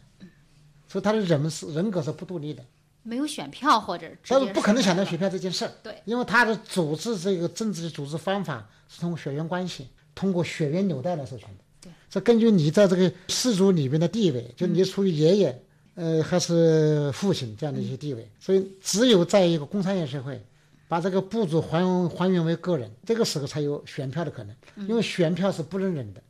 [0.87, 2.63] 所以他的人是人格是不独立的。
[3.07, 5.71] 没有选票或者，但是不可能想到选票这件事儿。
[5.83, 11.65] 对，因为他的组织这个政治的组织方法是通过血缘关系，通过血缘纽带来授权的。
[11.81, 15.63] 对，这根据你在这个氏族里面的地位，就你处于爷爷，
[15.95, 20.45] 呃，还是父亲这样的一些地位，所以只有在一个工商业社会，
[20.89, 24.55] 把这个部族还还原为个人，这个时候才有选票的可能。
[24.89, 26.21] 因为选票是不能忍的，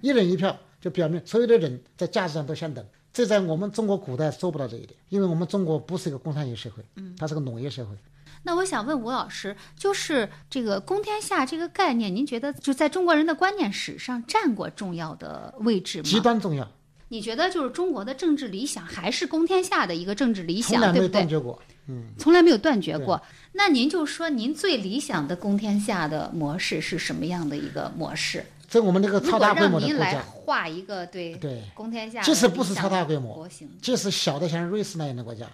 [0.00, 2.82] 一人一票就表明所有的人在价值上都相等。
[3.14, 7.96] 这在我们中国古代做不到这一点，因为我们中国不是一个工商业社会，嗯，它是个农业社会。
[8.42, 16.04] 那我想问吴老师，就是这个“公天下”这个概念，您觉得就在中国人的观念史上占过重要的位置吗？
[16.04, 16.68] 极端重要。
[17.08, 21.22] 你觉得就是中国的政治理想还是“公天下”的一个政治理想，对不对？
[21.22, 23.22] 从来没有断绝过，嗯，从来没有断绝过。
[23.52, 28.44] 那您就说，您最理想的“公天下”的模式是什么样的一个模式？
[28.74, 33.48] 在我们那个超大规模的国家，画一个对对公天下，即使不是超大规模，
[33.80, 35.46] 即使小的像瑞士那样的国家，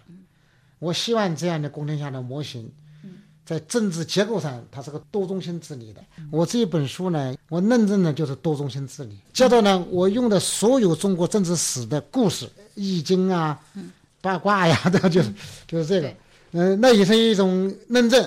[0.79, 2.73] 我希望这样的公天下的模型，
[3.45, 6.01] 在政治结构上它是个多中心治理的。
[6.31, 9.19] 我这一本书呢，我论证的就是多中心治理。
[9.35, 13.61] 接着呢，我用的所有中国政治史的故事，《易经》啊，
[14.23, 15.31] 八卦呀， 这就是
[15.67, 16.15] 就是这个，
[16.53, 18.27] 嗯，那也是一种论证。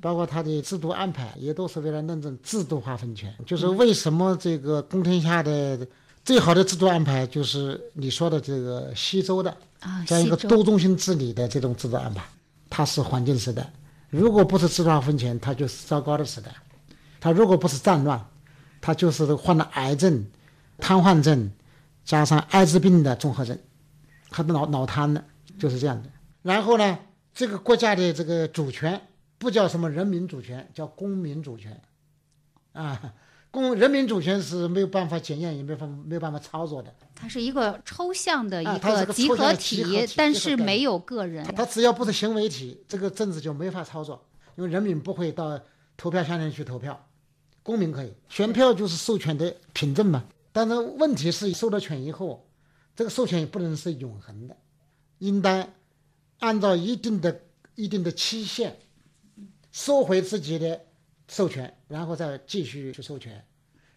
[0.00, 3.32] 包括他的制度安排，也都是为了论证制度化分权。
[3.46, 5.86] 就是为什么这个公天下的
[6.24, 9.56] 最好的制度安排，就是你说的这个西周的
[10.04, 12.24] 这样一个多中心治理的这种制度安排。
[12.68, 13.72] 它是黄金时代，
[14.10, 16.52] 如果不是制度化分权，它就是糟糕的时代。
[17.20, 18.20] 它如果不是战乱，
[18.80, 20.26] 它就是患了癌症、
[20.78, 21.50] 瘫痪症，
[22.04, 23.56] 加上艾滋病的综合症，
[24.30, 25.24] 和脑脑瘫的，
[25.58, 26.10] 就是这样的。
[26.42, 26.98] 然后呢，
[27.32, 29.00] 这个国家的这个主权。
[29.38, 31.80] 不叫什么人民主权，叫公民主权，
[32.72, 33.14] 啊，
[33.50, 36.92] 公人民主权是没有办法检验，也没法没有办法操作的。
[37.14, 39.84] 它是一个抽象的一个集合体，
[40.16, 41.44] 但是没有个人。
[41.54, 45.58] 它只要不是行为体，这个政治就没法操作，因为人民不会到
[45.96, 47.08] 投票箱里去投票，
[47.62, 50.24] 公民可以选票，就是授权的凭证嘛。
[50.50, 52.48] 但是问题是，授了权以后，
[52.96, 54.56] 这个授权也不能是永恒的，
[55.18, 55.68] 应当
[56.40, 57.42] 按照一定的
[57.76, 58.76] 一定的期限。
[59.78, 60.80] 收回自己的
[61.28, 63.44] 授权，然后再继续去授权。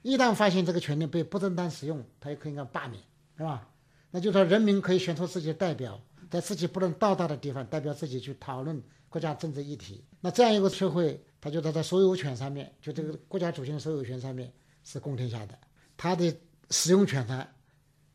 [0.04, 3.02] 一旦发现这个权利被不正当使用，他也可以按罢免，
[3.36, 3.68] 是吧？
[4.12, 10.04] 那就说人民可以选出自己的代表，在自己不能到达的地方代表自己去讨论国家政治议题。
[10.20, 15.58] 那这样一个社会，它就在所有权上面，就这个国家主权所有权上面是公天下的，
[15.98, 16.32] 它的
[16.70, 17.48] 使用权呢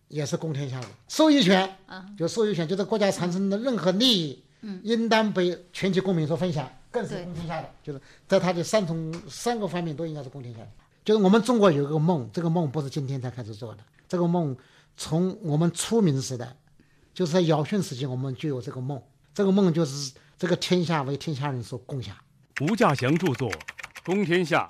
[0.06, 0.88] 也是公天下的。
[1.08, 1.68] 受益权，
[2.16, 4.44] 就受益权，就是国家产生的任何利益，
[4.84, 6.70] 应当被全体公民所分享。
[6.96, 10.68] 更是公天下的，就是在他的三重三个方面都应该是公天下的。
[11.04, 14.56] 就是我们中国有一个梦，这个梦不是今天才开始做的，这个梦
[14.96, 16.56] 从我们初明时代，
[17.12, 18.98] 就是在尧舜时期，我们就有这个梦。
[19.34, 22.16] 这个梦就是这个天下为天下人所共享。
[22.62, 23.50] 吴稼祥著作
[24.02, 24.66] 《公天下》，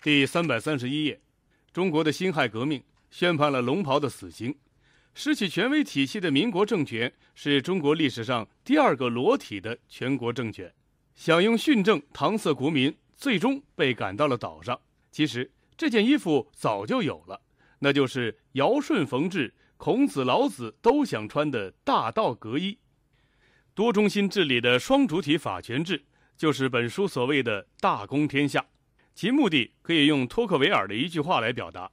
[0.00, 1.20] 第三百三十一页。
[1.72, 4.54] 中国的辛亥革命宣判了龙袍的死刑，
[5.12, 10.72] 失去权威体系的民国政权是中国历史上第二个裸体的全国政权。
[11.14, 14.80] 想用训政搪塞国民，最终被赶到了岛上。
[15.10, 17.40] 其实这件衣服早就有了，
[17.78, 22.78] 那就是尧舜冯至、孔子、老子都想穿的大道革衣。
[23.74, 26.04] 多中心治理的双主体法权制，
[26.36, 28.66] 就是本书所谓的大公天下。
[29.14, 31.90] 其目的可以用托克维尔的一句话来表达：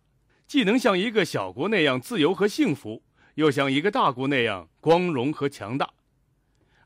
[0.48, 3.04] 既能像一个小国那样自由和幸福，
[3.36, 5.92] 又像一个大国那样光荣和强大。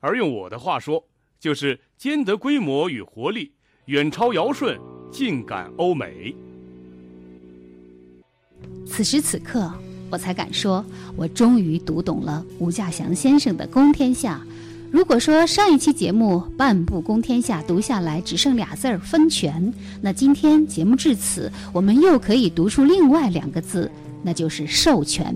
[0.01, 1.07] 而用我的话说，
[1.39, 3.51] 就是兼得规模与活力，
[3.85, 4.77] 远超尧舜，
[5.11, 6.35] 尽赶欧美。
[8.85, 9.71] 此时此刻，
[10.09, 14.41] 我才敢说，我终于读懂了吴稼祥先生的《公天下》。
[14.91, 23.89] 如果说上一期节目半部《公天下》读下来只剩俩字儿“分权”，那今天节目至此，我们又可以读出另外两个字，
[24.25, 25.33] 那就是“授权”。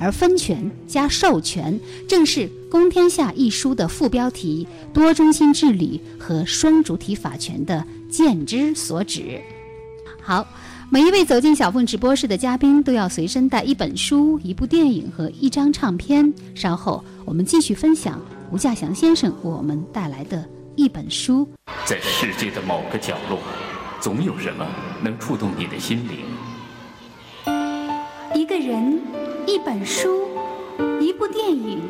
[0.00, 1.78] 而分权加授权，
[2.08, 9.40] 正是《公天下》一书的副标题“多中心治理和双主体法权”的见之所指。
[10.20, 10.44] 好，
[10.90, 16.34] 每一位走进小凤直播室的嘉宾都要随身带一本书、一部电影和一张唱片。
[16.54, 21.48] 稍后我们继续分享吴稼祥先生为我们带来的一本书。
[21.84, 23.38] 在世界的某个角落，
[24.00, 24.66] 总有什么
[25.00, 26.18] 能触动你的心灵。
[28.42, 29.00] 一个人
[29.46, 30.26] 一本书
[31.00, 31.80] 一部电影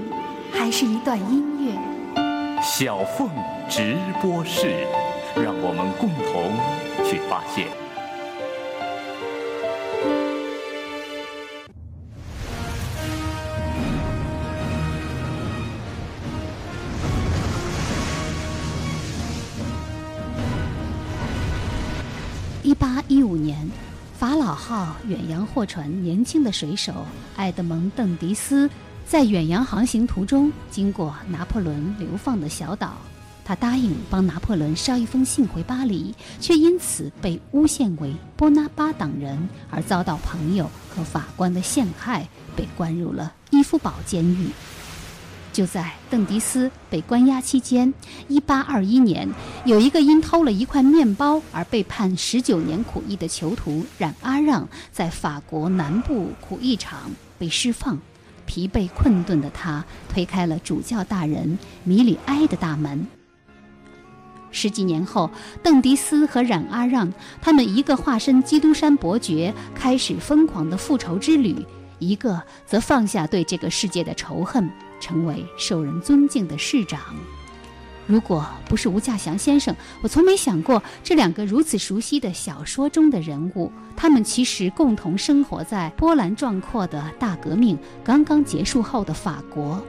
[0.52, 2.62] 还是一段音乐。
[2.62, 3.26] 小凤
[3.70, 4.86] 直播室
[5.34, 6.52] 让我们共同
[7.08, 7.68] 去发现。
[22.62, 23.56] 一八一五年
[24.22, 27.04] 法老号远洋货船年轻的水手
[27.38, 28.70] 埃德蒙·邓迪斯
[29.04, 32.92] 在远洋航行途中经过拿破仑流放的小岛，
[33.44, 44.50] 他答应帮拿破仑捎一封信回巴黎，却因此被诬陷为波拿巴党人，而遭到朋友和法官的陷害，被关入了伊夫堡监狱。
[45.52, 47.92] 就在邓迪斯被关押期间
[48.30, 49.28] ，1821年，
[49.66, 57.98] 有一个因偷了一块面包而被判19年苦役的囚徒冉阿让，在法国南部苦役场被释放。
[58.44, 63.06] 疲惫困顿的他推开了主教大人米里埃的大门。
[64.50, 65.30] 十几年后，
[65.62, 67.10] 邓迪斯和冉阿让，
[67.40, 71.54] 他们一个化身基督山伯爵，开始疯狂的复仇之旅；
[71.98, 74.68] 一个则放下对这个世界的仇恨。
[75.02, 77.00] 成为受人尊敬的市长。
[78.06, 89.84] 如果不是吴稼祥先生，我从没想过这两个如此熟悉的小说中的人物，他们其实共同生活在波澜壮阔的大革命刚刚结束后的法国。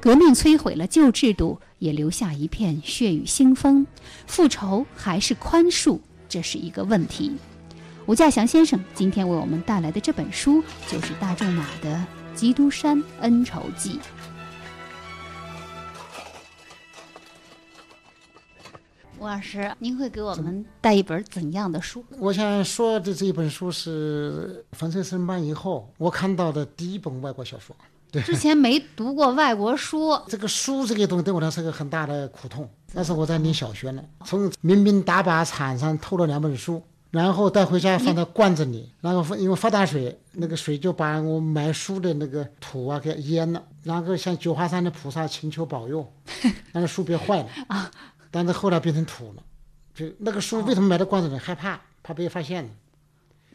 [0.00, 3.86] 革命摧毁了旧制度，也留下一片血雨腥风。
[4.26, 5.98] 复仇还是宽恕，
[6.28, 7.34] 这是一个问题。
[8.06, 11.96] 吴稼祥先生今天为我们带来的这本书，就是大仲马的
[12.38, 13.92] 《基督山恩仇记》。
[19.24, 22.04] 吴老师，您会给我们带一本怎样的书？
[22.18, 27.74] 我想说的这一本书是粉碎申班以后我看到的第一本外国小说。
[28.12, 30.14] 对，之前没读过外国书。
[30.28, 32.68] 这个书这个东西对我来说是个很大的苦痛。
[32.92, 46.06] 那时候我在念小学呢，从民兵打靶场上偷了两本书，然后带回家放在罐子里，然后因为发大水，那个水就把我埋书的那个土啊给淹了，然后向九华山的菩萨请求保佑，
[46.72, 47.90] 那个书别坏了啊。
[48.34, 49.42] 但是后来变成土了，
[49.94, 51.38] 就那个书为什么埋在罐子里？
[51.38, 52.68] 害怕，怕被发现。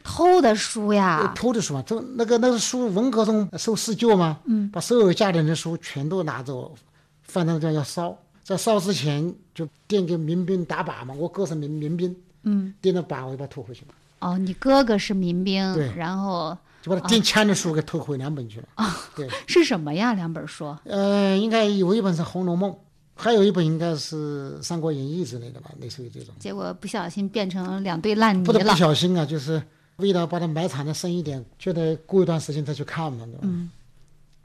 [0.02, 1.34] 偷的书呀？
[1.36, 6.74] 偷的书嘛，这那个那个书，文革中受四旧嘛，嗯，把所有家里人的书全都拿走，
[7.20, 8.16] 放在那地要烧。
[8.42, 13.92] 在烧之前就垫给民兵打靶嘛，我哥是民民兵，嗯，垫了靶我就把它偷回去了。
[14.20, 18.68] 哦，你哥哥是民兵，对，然后就把他垫枪的书给偷回两本去了。
[18.76, 20.14] 啊，对，是什么呀？
[20.14, 20.74] 两本书？
[20.84, 22.72] 呃，应该有一本是《红楼梦》。
[23.20, 26.34] 还有一本应该是《三国演义》之类的吧，类似于这种。
[26.38, 28.52] 结果不小心变成两堆烂泥了。
[28.52, 29.62] 不不小心啊，就是
[29.96, 33.70] 为了把它埋藏的深一点，就得过一段时间再去看嘛，嗯，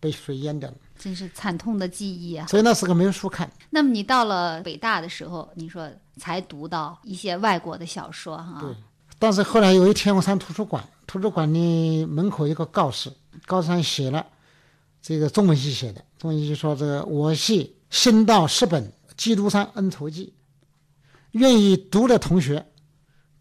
[0.02, 0.76] 被水淹掉了。
[1.00, 2.48] 真是惨痛的记忆啊！
[2.48, 3.50] 所以那时候没有书看。
[3.70, 8.60] 那么你到了北大的时候，你说才读到一些外国的小说哈？
[8.62, 8.76] 对。
[9.18, 13.12] 但是后来有一天我上图书馆，图书馆的门口一个告示，
[13.46, 14.26] 告示上写了，
[15.02, 17.75] 这个中文系写的，中文系说这个我系。
[17.90, 18.84] 新到十本
[19.16, 20.34] 《基督山恩仇记》，
[21.32, 22.66] 愿意读的同学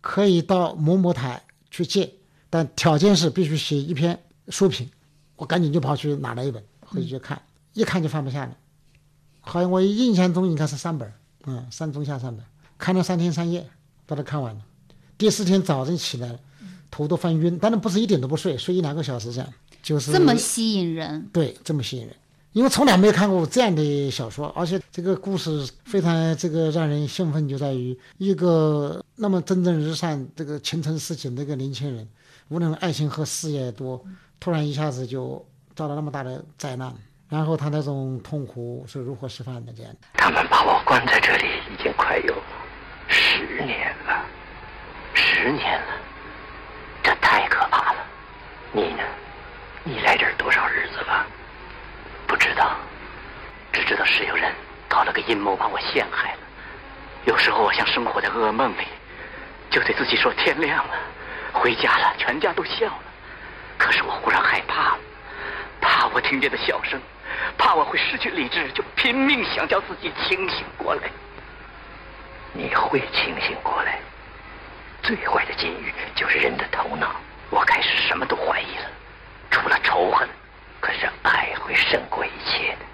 [0.00, 2.12] 可以到某某台去借，
[2.50, 4.88] 但条件是必须写一篇书评。
[5.36, 8.56] 我赶紧就跑去拿了一本回去看，一看就放不下了。
[9.40, 11.12] 好像我印象中应该是三本，
[11.44, 12.44] 嗯，上中下三本，
[12.78, 13.68] 看了三天三夜
[14.06, 14.62] 把它看完了。
[15.18, 16.38] 第四天早晨起来了，
[16.90, 19.52] 头都翻晕，但是不是一点都不睡，睡一两个小时这样，
[19.82, 21.28] 就是这么吸引人。
[21.32, 22.14] 对，这么吸引人。
[22.54, 32.08] 因为从来没有看过这样的小说，而且这个故事非常这个让人兴奋，就在于一个那么蒸蒸日上、这个前程似锦的一个年轻人，
[32.46, 34.00] 无论爱情和事业多
[34.38, 36.94] 突然一下子就遭到那么大的灾难，
[37.28, 39.72] 然后他那种痛苦是如何释放的？
[39.72, 42.34] 这样，他们把我关在这里已经快有
[43.08, 44.24] 十年了，
[45.12, 45.86] 十年了，
[47.02, 47.98] 这太可怕了。
[48.72, 49.02] 你呢？
[49.82, 51.26] 你来这儿多少日子了？
[52.26, 52.76] 不知道，
[53.84, 54.52] 知道是有人
[54.88, 56.38] 搞了个阴谋把我陷害了。
[57.26, 58.86] 有时候我像生活在噩梦里，
[59.70, 60.94] 就对自己说天亮了，
[61.52, 63.02] 回家了，全家都笑了。
[63.78, 64.98] 可是我忽然害怕了，
[65.80, 67.00] 怕我听见的笑声，
[67.58, 71.02] 怕我会失去理智，就拼命想叫自己清醒过来。
[72.52, 73.98] 你会清醒过来？
[75.02, 77.16] 最坏的禁欲就是人的头脑。
[77.50, 78.90] 我开始什么都怀疑了，
[79.50, 80.28] 除了仇恨。
[80.80, 82.84] 可是爱会胜过一切的。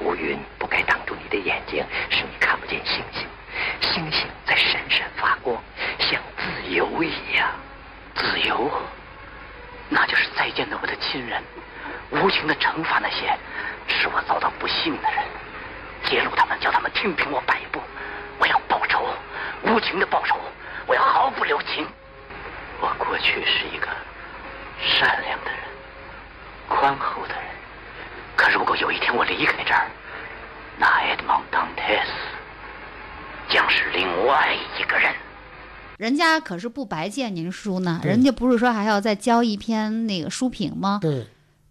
[0.00, 3.26] 乌云不该挡住你的眼睛，使你看不见星星。
[3.80, 5.56] 星星在闪闪发光，
[5.98, 7.48] 像自由一样。
[8.14, 8.70] 自由，
[9.88, 11.42] 那就是再见的我的亲人，
[12.10, 13.36] 无情的惩罚那些
[13.88, 15.24] 使我遭到不幸的人，
[16.04, 17.80] 揭露他们，叫他们听凭我摆布。
[18.38, 19.06] 我要报仇，
[19.62, 20.38] 无情的报仇，
[20.86, 21.86] 我要毫不留情。
[22.80, 23.88] 我过去是一个
[24.80, 25.60] 善良的人。
[26.68, 27.44] 宽厚的人，
[28.36, 29.90] 可如果有一天我离开这儿，
[30.78, 32.06] 那 Edmond Dantes
[33.48, 35.12] 将是另外一个人。
[35.96, 40.98] 人家可是不白借您书呢，人家不是说还要再交一篇那个书评吗？
[41.00, 41.26] 对，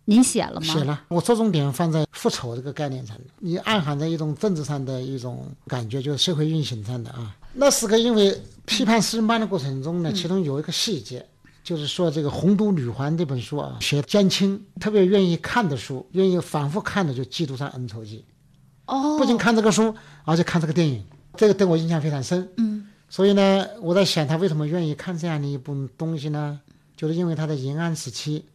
[0.06, 0.74] 您写了吗？
[0.74, 7.36] 写了，我着重点放在复仇这个概念上，你暗含着一种政治上的一种感觉，就是社会运行上的啊。
[7.54, 8.36] 那是个因为
[8.66, 11.24] 批判私人班的过程中呢，其中有一个细节，
[11.66, 18.24] 就是说这个《红都女皇》这本书啊，写江青特别愿意看的书，愿意反复看的就《基督山恩仇记》。
[18.94, 19.96] 哦，不仅看这个书，
[20.26, 21.04] 而且看这个电影，
[21.36, 22.48] 这个对我印象非常深。
[22.58, 26.62] 嗯，所以呢，我在想他为什么愿意看这样的一部东西呢？
[26.96, 28.46] 就是因为他在延安时期，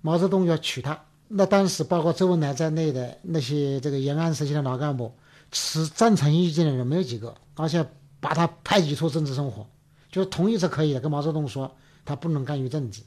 [0.00, 0.96] 毛泽东要娶她，
[1.26, 5.12] 那当时包括周恩来在内的那些这个延安时期的老干部，
[5.50, 7.84] 持赞成意见的人没有几个，而且
[8.20, 9.66] 把他排挤出政治生活，
[10.12, 11.74] 就是同意是可以的，跟毛泽东说
[12.04, 13.02] 他不能干预政治，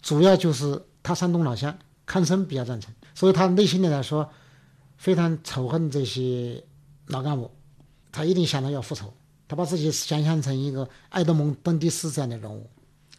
[0.00, 1.76] 主要就是他山东老乡，
[2.06, 4.28] 康生比较赞成，所以他内心里来说
[4.96, 6.62] 非常仇恨这些
[7.06, 7.50] 老干部，
[8.12, 9.12] 他一定想到要复仇，
[9.46, 12.68] 他把自己想象成一个爱德蒙·登蒂斯这样的人物。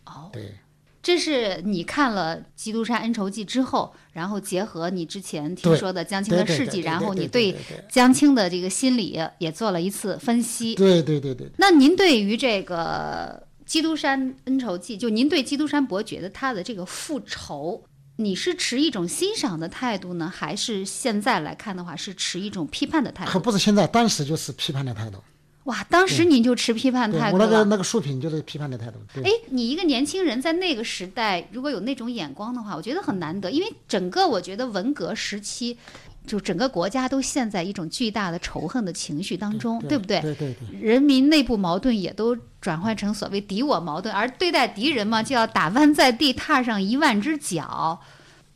[0.06, 0.56] 哦，对，
[1.04, 7.56] 这是你看了《基督山恩仇记》之后，然后结合你之前听说的江青的事迹，然后你对
[7.90, 10.74] 江青的这个心理也做了一次分析。
[10.76, 11.50] 对对对对。
[11.58, 17.84] 那您对于这个《基督山恩仇记》，就您对基督山伯爵的他的这个复仇，
[18.16, 23.46] 你是持一种欣赏的态度呢，还是现在来看的话是持一种批判的态度可度？
[23.46, 25.20] 不是现在，当时就是批判的态度。
[25.66, 27.46] 哇，当时您就持批判态度了。
[27.46, 28.98] 我那个那个书评就是批判的态度。
[29.14, 35.78] 对哎，你一个年轻人在那个时代，如果有那种眼光的话，我觉得很难得，因为整个我觉得文革时期，
[36.26, 40.22] 就整个国家都陷在一种巨大的仇恨的情绪当中，对不对？
[40.22, 40.80] 对对对。
[40.80, 48.00] 人民内部矛盾也都转换成所谓敌我矛盾，而对待敌人嘛，就要打弯在地，踏上一万只脚。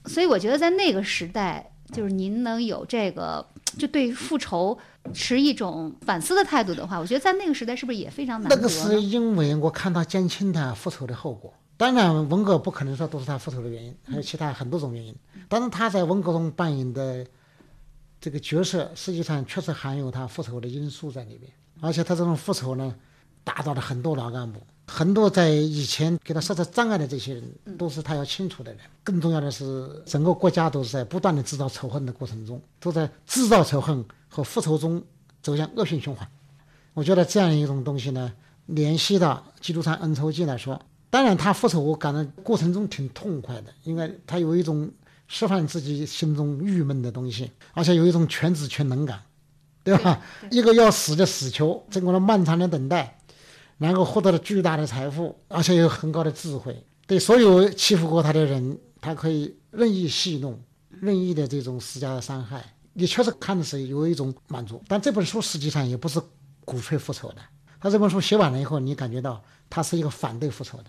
[0.05, 3.45] 所以我觉得在那个时代，就是您能有这个，
[3.78, 4.78] 就对复仇
[5.14, 8.61] 持一种反思的态度的话，我觉得在那个时代是不是也非常难得呢？
[8.61, 11.53] 那个是因为我看到江青他复仇的后果。
[11.76, 15.16] 当然，文革不可能说都是他复仇的原因，还有其他很多种原因。
[15.49, 17.26] 但是他在文革中扮演的
[18.24, 21.51] 这个角色，实际上确实含有他复仇的因素在里面。
[21.82, 22.95] 而且他这种复仇呢，
[23.43, 27.43] 打倒了很多老干部，很多在以前给他设置障碍的这些人，
[27.78, 28.80] 都是他要清除的人。
[29.03, 35.03] 更重要的是，整个国家都是在不断的制造仇恨的过程中，都在制造仇恨和复仇中
[35.41, 36.26] 走向恶性循环。
[36.93, 38.32] 我觉得这样一种东西呢，
[38.67, 44.89] 联系到《基督山恩仇记》来说，当然他复仇我感到过程中挺痛快的，因为他有一种
[45.28, 49.21] 释放自己心中郁闷的东西，而且有一种全知全能感，
[49.84, 50.21] 对吧？
[50.51, 53.19] 一个要死的死囚，经过了漫长的等待，
[53.78, 60.59] 然后获得了巨大的财富，而且有很高的智慧，对所有欺负过他的人，他可以任意戏弄，
[60.89, 62.63] 任意的这种施加伤害。
[62.93, 66.21] 你确实看的是有一种满足，但这本书实际上也不是
[66.63, 67.38] 鼓吹复仇的。
[67.82, 70.86] 他这本书写完了以后，你感觉到他是一个反对复仇的，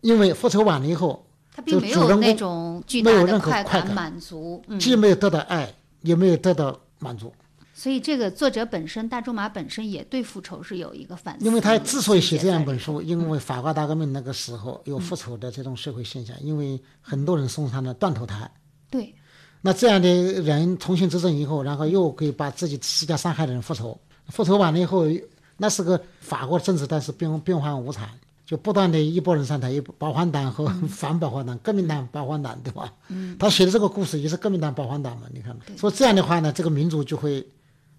[0.00, 1.26] 因为复仇完了以后，
[1.60, 7.30] 他并没有那种巨大的快快感满足，嗯，既没有得到爱，也没有得到满足。
[7.74, 11.44] 所以这个作者本身，大仲马本身也对复仇是有一个反思。
[11.44, 18.50] 因为他之所以写这样一本书，因为法国大革命那个时候有复仇的这种社会现象，因为很多人送上了断头台。
[18.90, 19.14] 对，
[19.60, 20.08] 那这样的
[20.42, 23.98] 人重新执政以后，然后又可以把自己施加伤害的人复仇，
[24.28, 25.06] 复仇完了以后，
[25.56, 28.06] 那是个法国政治，但是变变幻无常，
[28.50, 32.92] 就不断的一波人上台，一保皇党和 反保皇党，革命党、保皇党，对吧？
[33.08, 35.62] 嗯他写的这个故事也是革命党、保皇党嘛，你看嘛。
[35.76, 37.46] 所以这样的话呢，这个民族就会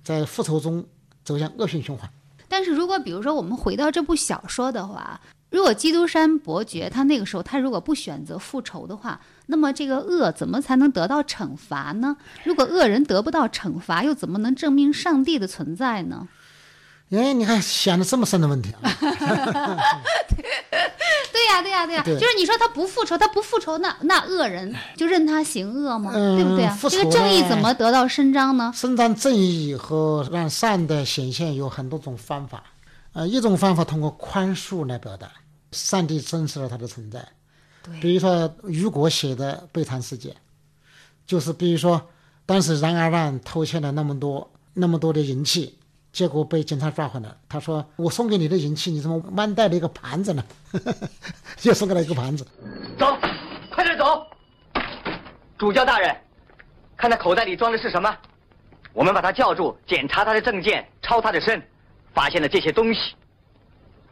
[0.03, 0.85] 在复仇中
[1.23, 2.09] 走向恶性循环。
[2.49, 5.21] 但是如果比如说我们回到这部小说的话，
[5.51, 12.17] 如果基督山伯爵他那个时候他如果不选择复仇的话，那么这个恶怎么才能得到惩罚呢？
[12.43, 16.27] 如果恶人得不到惩罚，又怎么能证明上帝的存在呢？
[17.11, 18.89] 哎，你看想的这么深的问题啊！
[21.31, 26.11] 对呀、对呀、对呀、对就是你说他不复仇，他不复仇，那那恶人就任他行恶吗？
[26.13, 26.77] 嗯对不对啊？
[26.89, 28.71] 这个正义怎么得到伸张呢？
[28.73, 32.63] 伸张正义和让善的显现有很多种方法，
[33.13, 35.29] 呃，一种方法通过宽恕来表达，
[35.71, 37.27] 上帝真实了他的存在。
[37.83, 40.29] 对比如说雨果写的《悲惨世界》，
[41.25, 42.01] 就是比如说
[42.45, 45.77] 当时冉阿让偷窃了那么多那么多的银器，
[46.11, 50.43] 结果被警察抓回来，他说：“我送给你的银器，你怎么慢带了一个盘子呢？”
[51.63, 52.45] 又送给他一个盘子。
[52.99, 53.17] 走，
[53.71, 54.27] 快点走！
[55.57, 56.15] 主教大人，
[56.97, 58.13] 看他口袋里装的是什么？
[58.93, 61.61] 我们把他叫住，检查他的证件，抄他的身，
[62.13, 63.15] 发现了这些东西。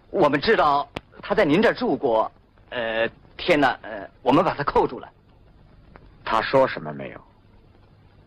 [0.09, 0.87] 我们知道
[1.21, 2.31] 他在您这儿住过。
[2.69, 5.09] 呃，天哪，呃，我们把他扣住了。
[6.23, 7.21] 他说什么没有？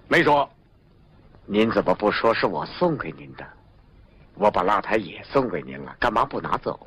[0.08, 0.46] 没说。
[1.46, 3.44] 您怎么不说是我送给您的？
[4.34, 6.78] 我把蜡台也送给您了，干嘛不拿走？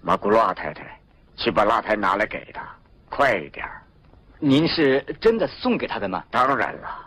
[0.00, 0.98] 马古拉太太，
[1.36, 2.62] 去把蜡台拿来给他，
[3.08, 3.82] 快一点儿。
[4.38, 6.24] 您是真的送给他的吗？
[6.30, 7.06] 当然了。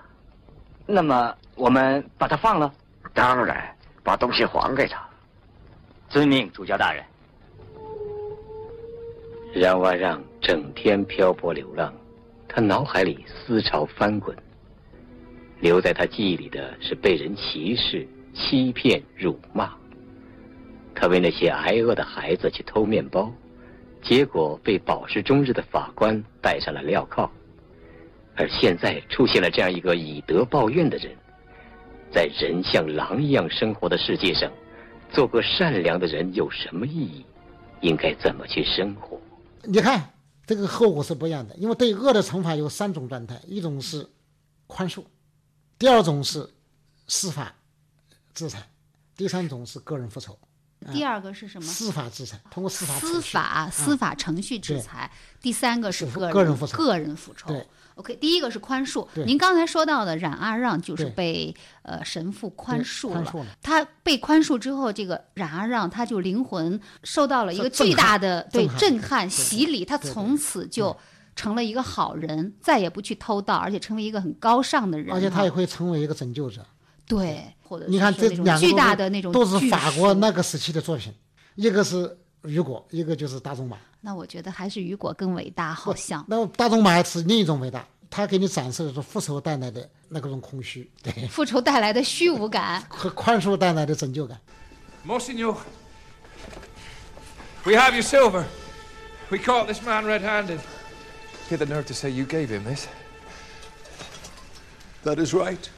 [0.85, 2.73] 那么我们把他放了？
[3.13, 5.01] 当然，把东西还给他。
[6.09, 7.03] 遵命，主教大人。
[9.53, 11.93] 让瓦让整天漂泊流浪，
[12.47, 14.35] 他脑海里思潮翻滚。
[15.59, 19.73] 留在他记忆里的是被人歧视、欺骗、辱骂。
[20.93, 23.31] 他为那些挨饿的孩子去偷面包，
[24.03, 27.29] 结果被保释终日的法官戴上了镣铐。
[28.35, 31.15] 而现在出现了这样一个以德报怨的人，
[32.13, 34.51] 在人像狼一样生活的世界上，
[35.11, 37.25] 做个善良的人有什么意义？
[37.81, 39.19] 应该怎么去生活？
[39.63, 40.13] 你看，
[40.45, 41.55] 这个后果是不一样的。
[41.55, 44.07] 因为对恶的惩罚有三种状态：一种是
[44.67, 45.03] 宽恕，
[45.77, 46.47] 第二种是
[47.07, 47.53] 司法
[48.33, 48.67] 制裁，
[49.15, 50.37] 第三种是个人复仇。
[50.91, 51.67] 第二个是什么？
[51.67, 55.11] 司法制裁，通过司法司法司法程序制裁。
[55.39, 56.77] 第三个是个个人复仇。
[56.77, 57.55] 个人复仇。
[57.95, 59.07] OK，第一个是宽恕。
[59.27, 63.47] 您刚才说到的冉阿让就是被呃神父宽恕了。
[63.61, 70.97] 他被宽恕之后，这个冉阿让他就灵魂受到了一个巨大的对震撼洗礼，他从此就
[71.35, 75.13] 成了一个好人，再也不去偷盗，而且成为一个很高尚的人。
[75.13, 76.65] 而且他也会成为一个拯救者。
[77.05, 81.13] 对，或者你看这两巨大的那种都是法国那个时期的作品，
[81.55, 83.77] 一个是雨果，一个就是大仲马。
[84.01, 86.25] 那我觉得还是雨果更伟大，好像。
[86.27, 94.37] 那大仲马是另一种伟大，他给你展示的是复仇带来的那个种空虚，对，复仇带来的虚无感 和宽恕带来的拯救感。
[95.05, 95.55] Monsignor,
[97.63, 98.43] we have your silver.
[99.29, 100.59] We caught this man red-handed.
[101.47, 102.85] He had the nerve to say you gave him this.
[105.05, 105.69] That is right.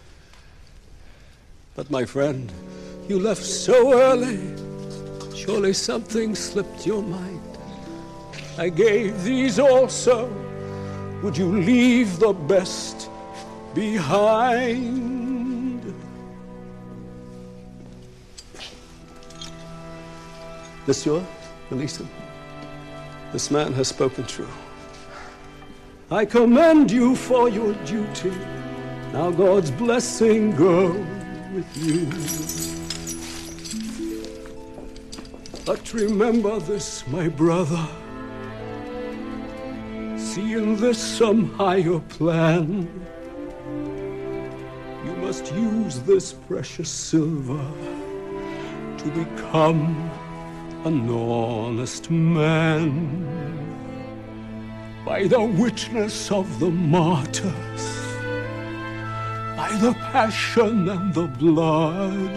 [1.75, 2.51] But my friend,
[3.07, 4.39] you left so early.
[5.35, 7.41] Surely something slipped your mind.
[8.57, 10.31] I gave these also.
[11.23, 13.09] Would you leave the best
[13.73, 15.23] behind?
[20.85, 21.25] Monsieur,
[21.71, 22.09] release him.
[23.31, 24.47] This man has spoken true.
[26.11, 28.33] I commend you for your duty.
[29.13, 30.91] Now God's blessing go
[31.53, 32.07] with you.
[35.65, 37.87] But remember this, my brother.
[40.17, 42.89] See in this some higher plan.
[45.05, 47.71] You must use this precious silver
[48.97, 50.09] to become
[50.85, 53.29] an honest man.
[55.05, 57.92] By the witness of the martyrs
[59.55, 62.35] by the passion and the blood.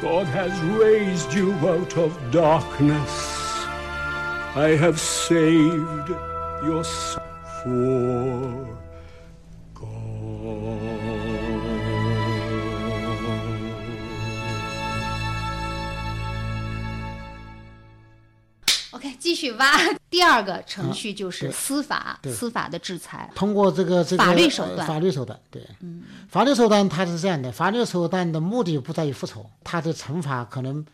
[0.00, 3.66] God has raised you out of darkness.
[4.56, 6.08] I have saved
[6.64, 8.78] your soul
[19.20, 19.76] 继续挖。
[20.10, 30.84] 第二个程序就是司法，司法的制裁，通过这个这个法律手段，法律手段，对，嗯，法律手段它是这样的，法律手段的目的不在于复仇，它的惩罚可能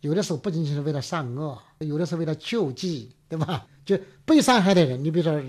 [0.00, 3.64] 有的时候不仅仅是为了善恶，有的是为了救济，对吧？
[3.84, 5.40] 就被伤害的人，你比如说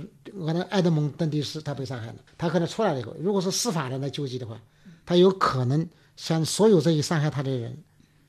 [0.46, 4.60] 可能埃德蒙·邓迪斯他被伤害了，他可能出来了以后，如果是司法人来救济的话，
[5.04, 7.76] 他有可能向所有这些伤害他的人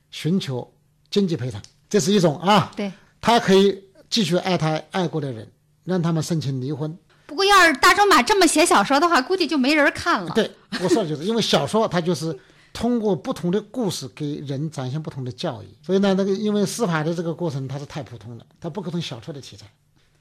[0.09, 0.73] 寻求
[1.11, 2.91] 经济赔偿，这是一种啊，对，
[3.21, 3.83] 他可以。
[4.09, 5.51] 继续爱他爱过的人，
[5.83, 6.97] 让他们申请离婚。
[7.25, 10.31] 不过，要是大仲马这么写小说的话，估计就没人看了。
[10.33, 10.49] 对，
[10.81, 12.37] 我说的就是因为小说它就是
[12.71, 19.65] 通过不同的故事给人展现不同的教育，所以呢，那个因为司法的这个过程它是太普通了，它不可能小说的题材，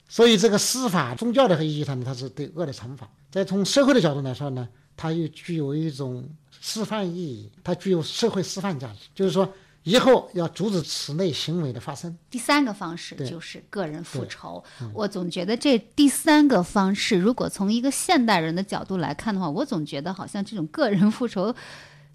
[0.08, 3.08] 所以这个司法宗教的意义上呢，它是对恶的惩罚。
[3.30, 6.28] 再从社会的角度来说呢，它又具有一种
[6.60, 9.48] 示范意义，它具有社会示范价值，就是说。
[9.86, 12.18] 以后要阻止此类行为的发生。
[12.28, 14.62] 第三个方式就是个人复仇。
[14.92, 21.54] 我总觉得这第三个方式，如果从一个现代人的角度来看的话，我总觉得好像这种个人复仇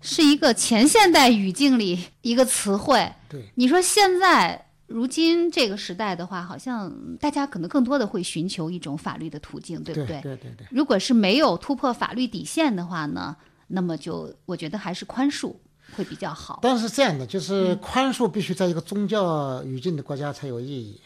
[0.01, 3.09] 是一个前现代语境里一个词汇。
[3.29, 10.19] 对，你说现在如今这个时代的话，好像大家可能更多的会寻求一种法律的途径，对不对？
[10.19, 10.67] 对对对。
[10.69, 15.55] 如果是没有突破法律底线的话呢，那么就我觉得还是宽恕。
[15.95, 20.99] 会比较好，但是这样的就是宽恕必须在一个宗教语境的国家才有意义。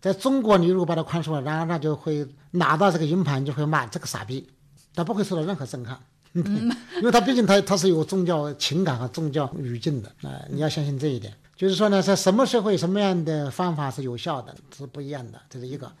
[0.00, 4.48] 在中国，你如果把它宽恕了，然后那就会拿到这个硬盘，就会骂这个傻逼，
[4.94, 6.00] 他不会受到任何震撼，
[6.32, 11.32] 因为他毕竟他他是有宗教情感和宗教语境的啊，你要相信这一点。
[11.54, 15.92] 就是说呢，在什么社会什么样的方法是有效的，是不一样的，这是一个。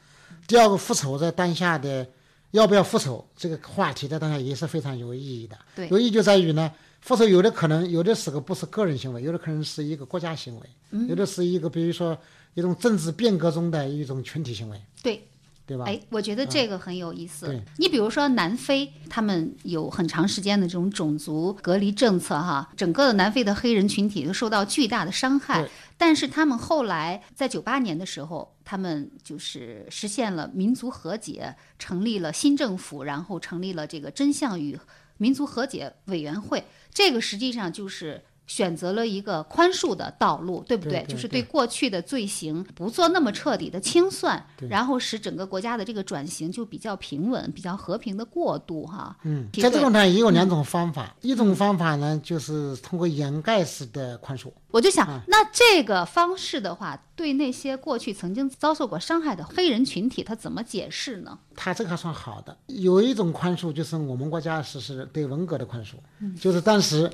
[0.46, 2.06] 第二个，复仇在当下的
[2.52, 5.58] 要不要复仇这个话题在当下也是非常有意义的。
[5.76, 12.16] 对，有意义就在于呢，复仇有的可能有的时候不是个人行为，有的可能是一个国家行为，嗯有的是一个比如说
[12.54, 15.26] 一种政治变革中的一种群体行为，对。
[15.66, 15.84] 对吧？
[15.84, 17.46] 哎，我觉得这个很有意思。
[17.46, 25.70] 对你比如说南非，他们有很长时间的这种种族隔离政策，哈，整个的南非的黑人群体都受到巨大的伤害。
[25.96, 34.76] 但是他们后来在九八年的时候，他们就是实现了民族和解，成立了新政府，然后成立了这个真相与
[35.20, 36.64] 民族和解委员会。
[36.92, 38.22] 这个实际上就是。
[38.50, 41.04] 选择了一个宽恕的道路，对不对？
[41.04, 41.40] 对就是对。
[41.42, 49.16] 过去的罪行不做那么彻底的清算，然后使整个国家的这个转型就比较平稳、比较和平的过渡，哈。
[49.22, 54.50] 嗯，在这种呢也有两种方法，一种方法呢就是通过掩盖式的宽恕。
[54.72, 61.38] 我就想，那这个方式的话，对那些过去曾经遭受过伤害的黑人群体，他怎么解释呢？
[61.54, 66.34] 他这个还算好的，有一种宽恕就是我们国家实施对文革的宽恕，嗯。
[66.36, 67.10] 就是当时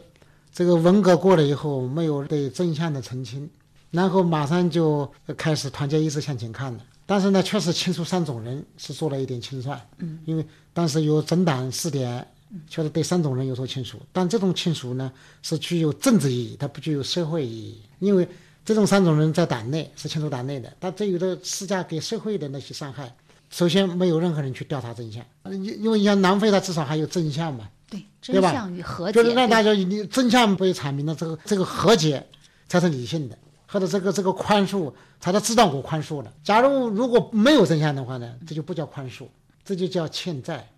[0.57, 3.47] 这个文革过了以后，没有对真相的澄清，
[3.91, 6.81] 然后马上就开始团结一致向前看了。
[7.05, 12.27] 但是呢，确实清除三种人是做了一点清算，嗯，因为当时有整党试点，
[12.71, 18.27] 确实对三种人有所清除，但这种清除呢是具有政治意义，它不具有社会意义，因为
[18.65, 23.15] 这种三种人在党内是清除党内的，但这有的施加给社会的那些伤害，
[23.51, 32.27] 首先没有任何人去调查真相，因因为你像南非，它至少还有真相嘛，对，真相与和解，就是让大对家你真相被阐明了，这个这个和解
[32.69, 36.33] 才是理性的，或者这个这个宽恕才是知道我宽恕了。
[36.43, 39.27] 假如如果没有真相的话呢，这就不叫宽恕，
[39.65, 40.69] 这就叫欠债，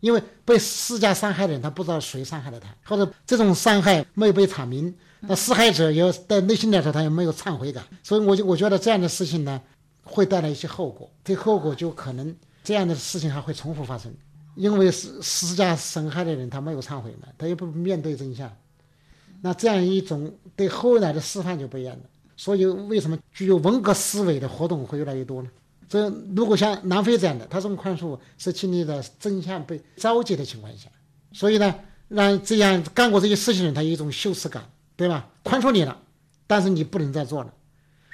[0.00, 9.60] 因为被施加伤害的人他不知道谁伤害了他，或者这种伤害没有被阐明，那施害者也在内心来说他也没有忏悔感，所以我就我觉得这样的事情呢，
[10.02, 14.12] 会带来一些后果，这后果就可能这样的事情还会重复发生。
[14.56, 18.50] 因为施施加损害的人他没有忏悔嘛，他又不面对真相，
[19.42, 22.02] 那这样一种对后来的示范就不一样了。
[22.36, 25.50] 所以为什么具有文革思维的活动会越来越多呢？
[25.88, 30.88] 这如果像南非这样的，他这种宽恕是经历了真相被召集的情况下，
[31.32, 31.74] 所以呢，
[32.08, 35.30] 让这样干过这些事情的人他有一种羞耻感，对吧？
[35.42, 36.00] 宽恕你了，
[36.46, 37.52] 但是你不能再做了。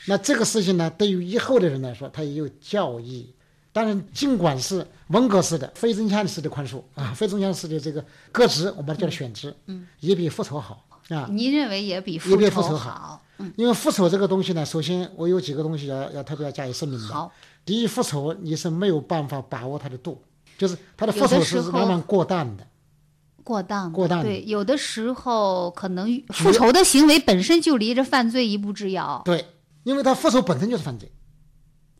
[0.06, 3.34] 那这个事情呢，对于以后的人来说，他也有教义。
[3.72, 11.26] 当然，尽管是文革式的、非真相式的宽恕啊，非真相式的这个革职，我把它叫选职，嗯，也比复仇好啊。
[11.30, 13.22] 您认为也比也复比复仇好
[13.56, 17.14] 因为复仇这个东西呢，首先我有几个东西要要特别要加以声明的。
[17.14, 17.32] 好，
[17.64, 20.22] 第一，复仇你是没有办法把握它的度，
[20.58, 22.66] 就是它的复仇是时候往往过淡的。
[23.42, 29.20] 过当过当的对，有的时候可能复仇的行为本身就离着犯罪一步之遥。
[29.24, 29.44] 对，
[29.82, 31.10] 因为他复仇本身就是犯罪，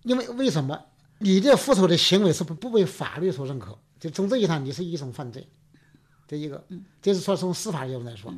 [0.04, 0.78] 因为为什么
[1.22, 3.78] 你的复仇的行为是不不被法律所认可？
[4.00, 5.46] 就从这一上，你是一种犯罪，
[6.26, 6.64] 这一个，
[7.00, 8.34] 这是说从司法角度来说。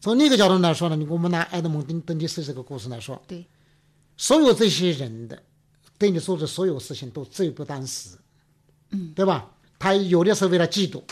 [0.00, 3.46] 从另一个角度来说呢，你我们拿埃德蒙登登基斯这个故事来说，对，
[4.16, 5.42] 所有这些人的
[5.96, 8.18] 对你做的所有事情都罪不当死，
[8.90, 9.50] 嗯，对吧？
[9.78, 11.02] 他有的是为了嫉妒，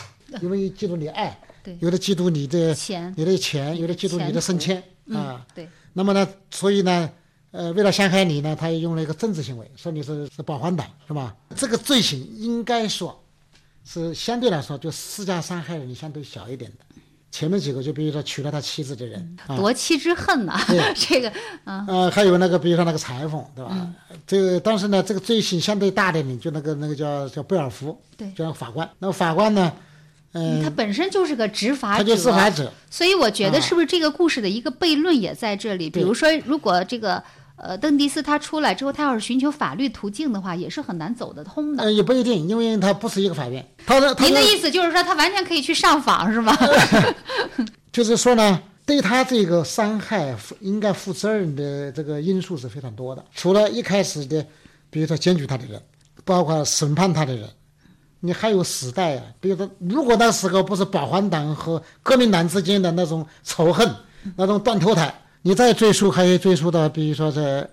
[0.41, 1.77] 因为嫉妒你爱，对。
[1.79, 3.13] 有的嫉妒你的钱。
[3.17, 5.47] 你的钱，有的嫉妒你的升迁嗯啊。
[5.55, 7.09] 对，那么呢，所以呢，
[7.53, 11.35] 呃，为了陷害你呢，他也用了一个政治行为，说你是是保皇党，是吧？
[11.55, 13.23] 这个罪行应该说
[13.85, 16.77] 是相对来说就施加伤害人相对小一点的。
[17.31, 21.31] 前面几个就比如说娶了他妻子的人，啊夺妻之恨呐、对 这个，
[21.63, 23.71] 啊，呃，还有那个，比如说那个裁缝，对吧？
[23.73, 23.95] 嗯
[24.25, 28.89] 这个但是呢，这个罪行相对大的人，就那个那个叫叫贝尔福，对叫法官。
[28.99, 29.73] 那个法官呢，
[30.33, 35.89] 嗯、他本身就是个执法者，他就执法者，所以我觉得啊是不是这个故事的一个悖论也在这里？
[35.89, 37.21] 比如说，如果这个
[37.55, 41.83] 呃邓迪斯他出来之后，他要是寻求法律途径的话，也是很难走得通的。
[41.83, 46.57] 呃，也不一定，因为他不是一个法院，他的您的意思就是说，他完全可以去上访是吗？
[47.91, 53.23] 就是说呢，对他这个伤害负应该负责任的这个因素是非常多的。
[53.35, 54.45] 除了一开始的，
[54.89, 55.81] 比如说检举他的人，
[56.25, 57.47] 包括审判他的人，
[58.19, 59.23] 你还有时代啊。
[59.39, 63.95] 比如说，如果那时候不是保皇党和革命党之间的那种仇恨，
[64.35, 65.13] 那种断头台，
[65.43, 67.69] 你再追溯，还可以追溯到，比如说这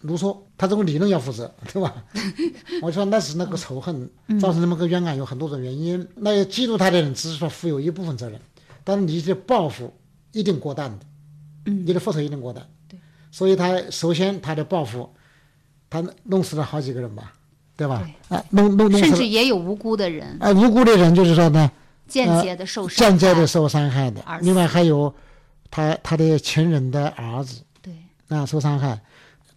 [0.00, 1.94] 卢梭，他这个理论要负责， 对吧？
[2.82, 6.06] 我说那是那个仇恨造成这么个冤案，有很多种原因。
[6.16, 8.40] 那嫉妒他的人只是说负有一部分责任，
[8.82, 9.92] 但是你的报复
[10.32, 11.06] 一定过淡的，
[11.66, 12.66] 嗯，你的复仇一定过淡。
[12.88, 12.98] 对，
[13.30, 15.08] 所以他首先他的报复，
[15.88, 17.32] 他弄死了好几个人吧，
[17.76, 18.06] 对吧？
[18.28, 21.70] 啊，弄弄弄死了甚至也有无辜的人，啊，无辜的人就是说呢，
[22.08, 24.38] 间呃接的受伤间接害的受伤害的而。
[24.38, 25.14] 死另外还有
[25.74, 27.92] 他他的情人的儿子，对
[28.28, 28.96] 啊，受伤害，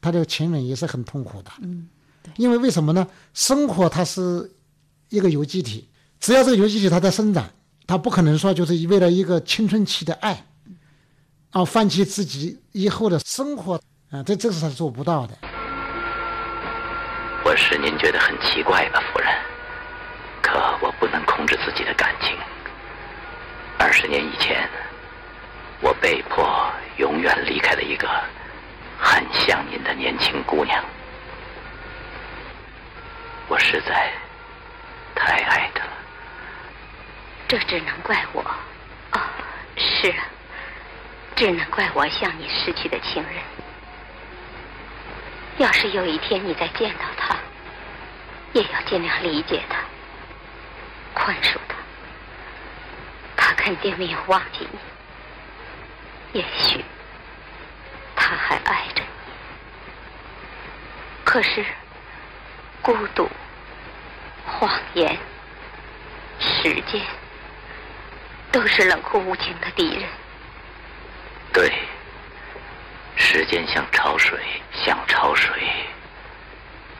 [0.01, 1.51] 他的情人也是很痛苦的。
[1.61, 1.87] 嗯，
[2.23, 3.07] 对因为为什么呢？
[3.35, 4.51] 生活它是
[5.09, 5.87] 一个有机体，
[6.19, 7.47] 只要这个有机体它在生长，
[7.85, 10.43] 它不可能说就是为了一个青春期的爱，
[11.51, 15.37] 啊，放弃自己以后的生活啊，这这是他做不到的。
[17.45, 19.29] 我使您觉得很奇怪吧，夫人？
[20.41, 22.35] 可我不能控制自己的感情。
[23.77, 24.86] 二十年以前，我
[26.01, 28.07] 被迫永远离开了一个
[28.99, 30.83] 很像您的年轻姑娘。
[33.47, 34.11] 我实在
[35.15, 35.91] 太爱她了。
[37.47, 38.41] 这只能怪我。
[39.11, 39.19] 哦，
[39.77, 40.25] 是啊，
[41.35, 43.41] 只能怪我像你失去的情人。
[45.57, 47.35] 要是有一天你再见到他，
[48.53, 49.77] 也要尽量理解他，
[51.13, 51.75] 宽恕他。
[53.35, 54.77] 他肯定没有忘记你，
[56.37, 56.85] 也许
[58.15, 59.33] 他还爱着你。
[61.25, 61.65] 可是，
[62.79, 63.27] 孤独、
[64.45, 65.17] 谎言、
[66.39, 67.01] 时间，
[68.51, 70.07] 都是冷酷无情的敌人。
[71.51, 71.73] 对，
[73.15, 74.39] 时间像潮水，
[74.85, 75.51] 像潮水，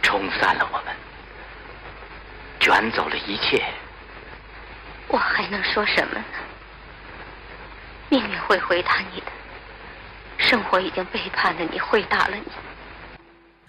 [0.01, 0.95] 冲散了我们，
[2.59, 3.63] 卷走了一切。
[5.09, 6.25] 我还能说什么呢？
[8.09, 9.27] 命运会回答你的，
[10.37, 12.43] 生活已经背叛了你，回答了你。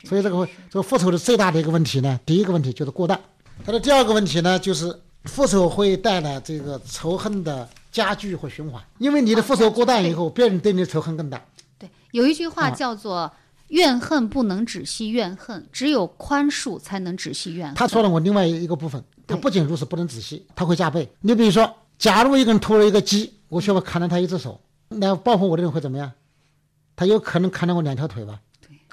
[0.09, 3.19] 所以这个这个复仇的最大的一个问题呢，第一个问题就是过大，
[3.67, 11.43] 它的第二个问题呢，就是复仇会带来这个仇恨的加剧和循环，因为你的复仇过大以后，别人对你的仇恨更大。
[11.79, 13.31] 对，有一句啊话叫做
[13.69, 17.75] “怨恨不能止息怨恨，只有宽恕才能止息怨恨”。
[17.77, 21.11] 他说了我另外一个部分，他不仅如此，不能止息，他会加倍。
[21.21, 26.13] 你比如说，假如一个人偷了一个鸡，我需要砍了他一只手，那报复我的人会怎么样？
[26.97, 28.41] 他有可能砍了我两条腿吧？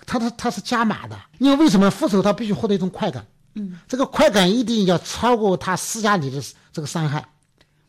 [0.05, 3.25] 他他他是加码的，因为为什么复仇他必须获得一种快感？
[3.55, 6.41] 嗯，这个快感一定要超过他施加你的
[6.71, 7.27] 这个伤害。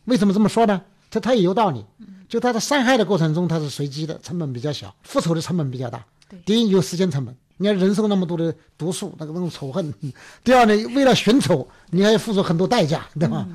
[0.05, 0.81] 为什么这么说呢？
[1.11, 1.85] 这他也有道理。
[2.29, 6.05] 就他的伤害的过程中，他是随机的，成本比较小；复仇的成本比较大。
[6.45, 9.93] 第一，有时间成本，你要忍受那么多的毒素，那个那种仇恨；
[10.43, 13.47] 第二呢，为了寻仇，你还要付出很多代价，对吧？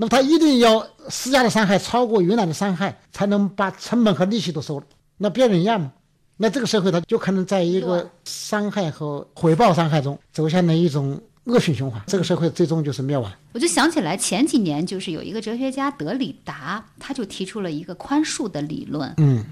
[0.00, 4.86] 那么他一定要施加的伤害超过原来的伤害，才能把成本和利息都收了。
[5.18, 5.92] 那别人一样嘛？
[6.38, 13.30] 那这个社会它就可能在一个伤害和回报伤害中走向了一种恶性循环，这个社会最终就是灭亡。
[13.52, 19.12] 我就想起来前几年，就是有一个哲学家德里达，他就提出了一个宽恕的理论。
[19.18, 19.44] 嗯，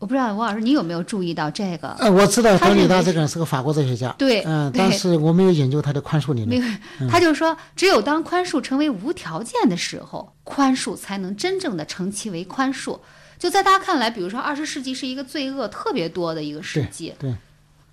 [0.00, 1.88] 我不知道王老师你有没有注意到这个？
[1.98, 6.78] 呃，我知道德里达这个人是个法国哲学家，对嗯，对但是我没有研究他的宽恕理那论。
[6.98, 12.98] 个，他就说，只有当宽恕成为无条件的时候，宽恕才能真正的成其为宽恕。
[13.38, 17.34] 就在大家看来，比如说二十世纪是一个罪恶特别多的一个世纪，对，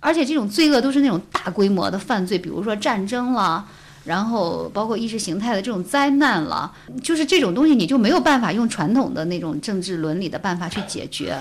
[0.00, 3.66] 而且这种罪恶都是那种大规模的犯罪，比如说战争了，
[4.04, 11.38] 然后包括意识形态的这种灾难了，就是这种东西你就没有办法用传统的那种政治伦理的办法去解决，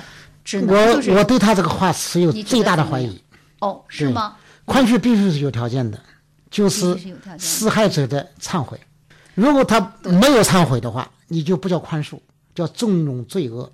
[0.47, 3.21] 只能我就是我对他这个话持有最大的怀疑。
[3.59, 4.37] 哦，是吗？
[4.63, 5.99] 宽恕必须是有条件的，
[6.49, 6.97] 就是
[7.37, 8.79] 施害者的忏悔。
[9.35, 12.17] 如果他没有忏悔的话，你就不叫宽恕，
[12.55, 13.69] 叫纵容罪恶，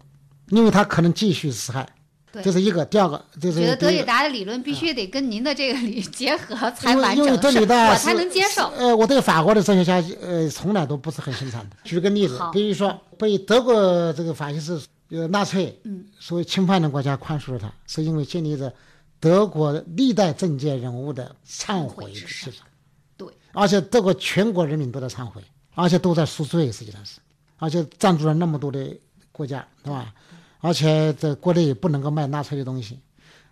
[0.48, 1.88] 因为他可能继续施害。
[2.32, 8.72] 对这是一个，第二个这是觉得德里达的理论必须得跟您的这个理结合才完整，我才能接受。
[8.76, 11.76] 呃，我对法国的哲学家呃从来都不是很欣赏的。
[11.84, 14.82] 举个例子，比如说被德国这个法西斯
[15.14, 18.74] 呃纳粹嗯所谓侵犯的国家宽恕了他，是因为建立着
[19.20, 22.68] 德国历代政界人物的忏悔的系统。
[23.16, 25.42] 对，而且德国全国人民都在忏悔，
[25.76, 27.20] 而且都在赎罪，实际上是，
[27.58, 29.00] 而且赞助了那么多的
[29.32, 30.14] 国家，对吧？
[30.60, 33.00] 而且在国内也不能够卖纳粹的东西，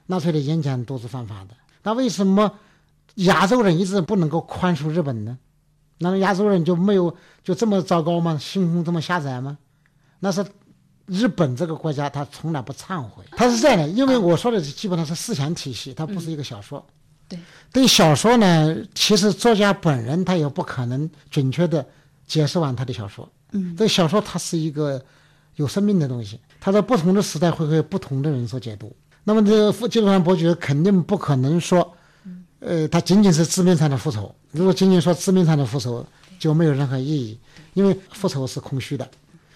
[0.08, 1.56] 纳粹的演讲都是犯法的。
[1.84, 2.58] 那为什么
[3.16, 5.38] 亚洲人一直不能够宽恕日本呢？
[6.00, 8.38] 难道亚洲人就没有就这么糟糕吗？
[8.38, 9.58] 心胸这么狭窄吗？
[10.20, 10.44] 那是
[11.06, 13.24] 日本这个国家，他从来不忏悔。
[13.32, 16.86] 他是这样的，因为我说的基本上是思想体系，它不是一个小说。
[17.28, 17.40] 对，
[17.72, 21.86] 对小说呢，其实作家本人他也不可能准确的
[22.28, 23.30] 解释完他的小说。
[23.54, 25.04] 嗯这个小说它是一个
[25.56, 28.96] 有生命的东西，它在不同的时代会被不同的人所解读。
[29.24, 31.96] 那么这个复纪录片伯爵肯定不可能说，
[32.60, 34.34] 呃，他仅仅是字面上的复仇。
[34.52, 36.06] 如果仅仅说字面上的复仇，
[36.40, 37.40] 就没有任何意义，
[37.74, 39.08] 因为复仇是空虚的。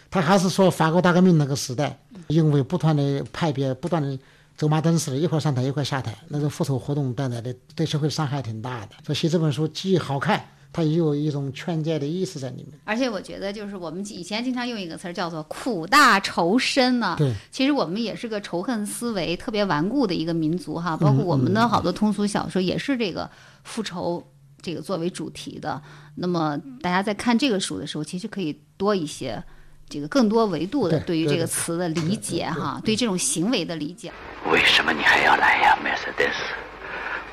[0.09, 4.17] 他还是说法国大革命那个时代，因为不断的派别，不断的
[4.55, 8.91] 走马灯似的，一块上台一块下台，那个复仇活动带来的对社会伤害挺大的。
[9.05, 12.79] 所以写这本书既好看，它也有一种劝诫的意思在里面。
[12.85, 17.15] 而且我觉得，就是我们以前经常用一个词儿叫做“苦大仇深”呢。
[17.17, 20.95] 对，其实我们也是个仇恨思维特别顽固的一个民族哈。
[20.95, 23.29] 包括我们的好多通俗小说也是这个
[23.63, 24.23] 复仇
[24.61, 25.81] 这个作为主题的。
[26.15, 29.43] 那么大家在看这个书的时候，其实可以多一些
[29.87, 34.11] 这个更多维度的对于这个词的理解哈，对这种行为的理解。
[34.51, 36.35] 为什么你还要来呀，Mercedes？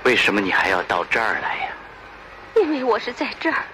[0.05, 1.73] 为什么你还要到这儿来呀？
[2.57, 3.65] 因为我是在这儿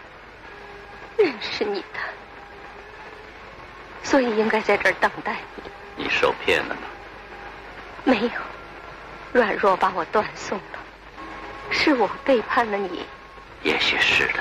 [1.17, 1.99] 认识你的，
[4.05, 6.05] 所以应该在这儿等待你。
[6.05, 6.81] 你受骗了吗？
[8.05, 8.31] 没有，
[9.33, 10.79] 软弱把我断送了，
[11.71, 13.05] 是我背叛了你。
[13.65, 14.41] 也许是的，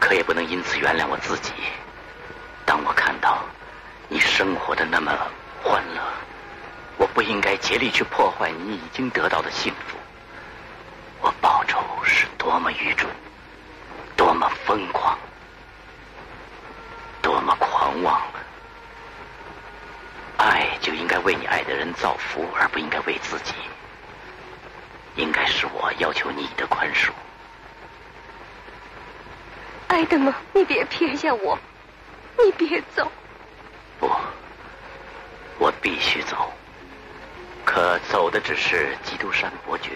[0.00, 1.52] 可也不能因此原谅我自己。
[2.64, 3.44] 当我看到
[4.10, 5.12] 你生活的那么
[5.62, 6.00] 欢乐，
[6.96, 9.98] 我不应该竭力去破坏你已经得到的幸福。
[11.20, 13.10] 我报仇是多么愚蠢！
[14.16, 15.18] 多么疯狂，
[17.20, 18.22] 多么狂妄！
[20.38, 23.52] 爱就应该为你爱的人造福，而不应该为自己。
[25.16, 27.10] 应该是我要求你的宽恕。
[29.88, 31.58] 爱德蒙，你别撇下我，
[32.38, 33.10] 你别走。
[33.98, 34.10] 不，
[35.58, 36.52] 我必须走。
[37.64, 39.90] 可走的只是基督山伯爵。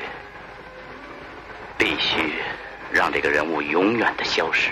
[1.78, 2.40] 必须。
[2.92, 4.70] 让这个人物永远的消失，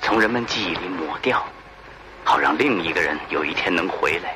[0.00, 1.46] 从人们记忆里抹掉，
[2.24, 4.34] 好让另一个人有一天能回来。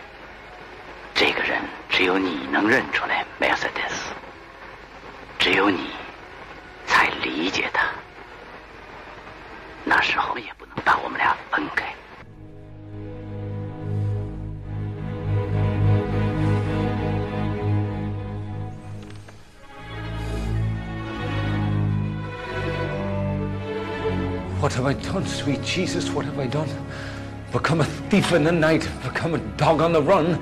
[1.12, 1.60] 这个人
[1.90, 4.12] 只有你能认出来，Mercedes。
[5.40, 5.90] 只有你
[6.86, 7.88] 才理解他。
[9.82, 11.92] 那时候也不能把我们俩分开。
[24.61, 26.09] What have I done, sweet Jesus?
[26.09, 26.69] What have I done?
[27.51, 30.39] Become a thief in the night, become a dog on the run?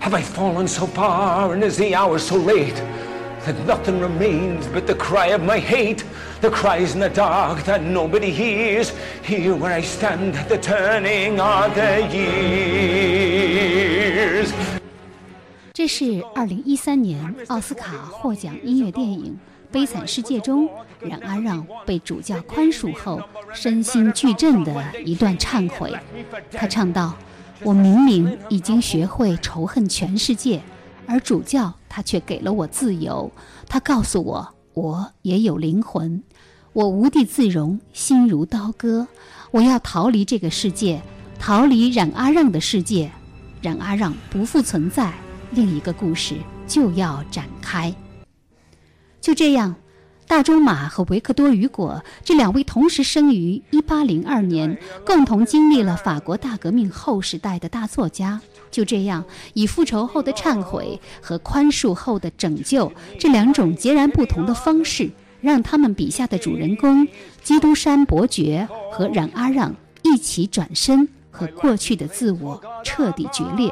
[0.00, 2.82] Have I fallen so far, and is the hour so late
[3.44, 6.04] that nothing remains but the cry of my hate?
[6.40, 8.92] The cries in the dark that nobody hears,
[9.22, 13.50] here where I stand at the turning of the years.
[15.74, 19.38] 这是二零一三年奥斯卡获奖音乐电影《
[19.71, 20.69] 悲惨世界》中
[21.01, 23.21] 冉阿让被主教宽恕后，
[23.53, 25.93] 身心俱震的一段忏悔。
[26.51, 27.15] 他唱道
[27.63, 30.61] ：“我明明已经学会仇恨全世界，
[31.05, 33.31] 而主教他却给了我自由。
[33.67, 36.23] 他告诉我，我也有灵魂，
[36.73, 39.07] 我无地自容，心如刀割。
[39.51, 41.01] 我要逃离这个世界，
[41.39, 43.11] 逃离冉阿让的世界。
[43.61, 45.13] 冉阿让不复存在，
[45.51, 46.35] 另一个故事
[46.67, 47.93] 就要展开。
[49.25, 49.75] 就这样。”
[50.27, 59.23] 大仲马和维克多·雨果这两位同时生于1802年，共同经历了法国大革命后时代的大作家，就这样
[59.53, 65.11] 以复仇后的忏悔和宽恕后的拯救这两种截然不同的方式，
[65.41, 67.07] 让他们笔下的主人公
[67.43, 73.71] 基督山伯爵和冉阿让一起转身，和过去的自我彻底决裂。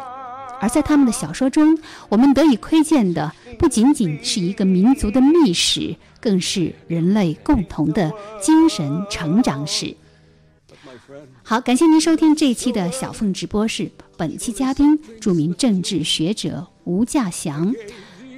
[0.64, 9.93] 而在他们的小说中，我们得以窥见的不仅仅是一个民族的历史，更是人类共同的精神成长史。
[11.43, 13.91] 好，感谢您收听这一期的小凤直播室。
[14.16, 17.76] 本期嘉宾，著名政治学者吴稼祥。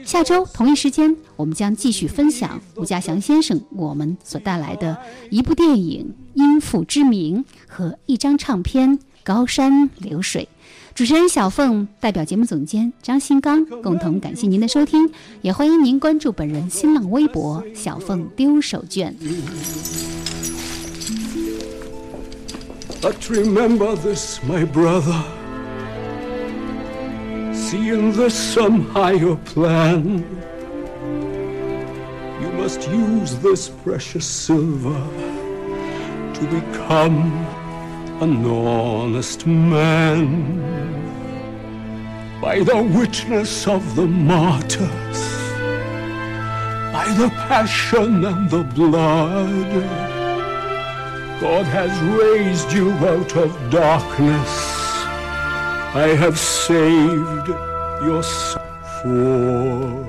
[0.04, 4.98] 下周同一时间，我们将继续分享吴稼祥先生我们所带来的
[5.30, 10.50] 一部电影《因父之名》和一张唱片《高山流水》。
[10.96, 19.12] 主持人小凤代表节目总监张新刚共同感谢您的收听，也欢迎您关注本人新浪微博“小凤丢手绢”。
[23.02, 25.22] But remember this, my brother.
[27.54, 30.24] Seeing there's some higher plan,
[32.42, 34.96] you must use this precious silver
[36.36, 37.34] to become
[38.22, 40.26] an honest man
[42.40, 45.20] by the witness of the martyrs,
[46.94, 49.84] by the passion and the blood.
[51.42, 54.50] God has raised you out of darkness.
[55.94, 57.50] I have saved
[58.02, 60.05] your soul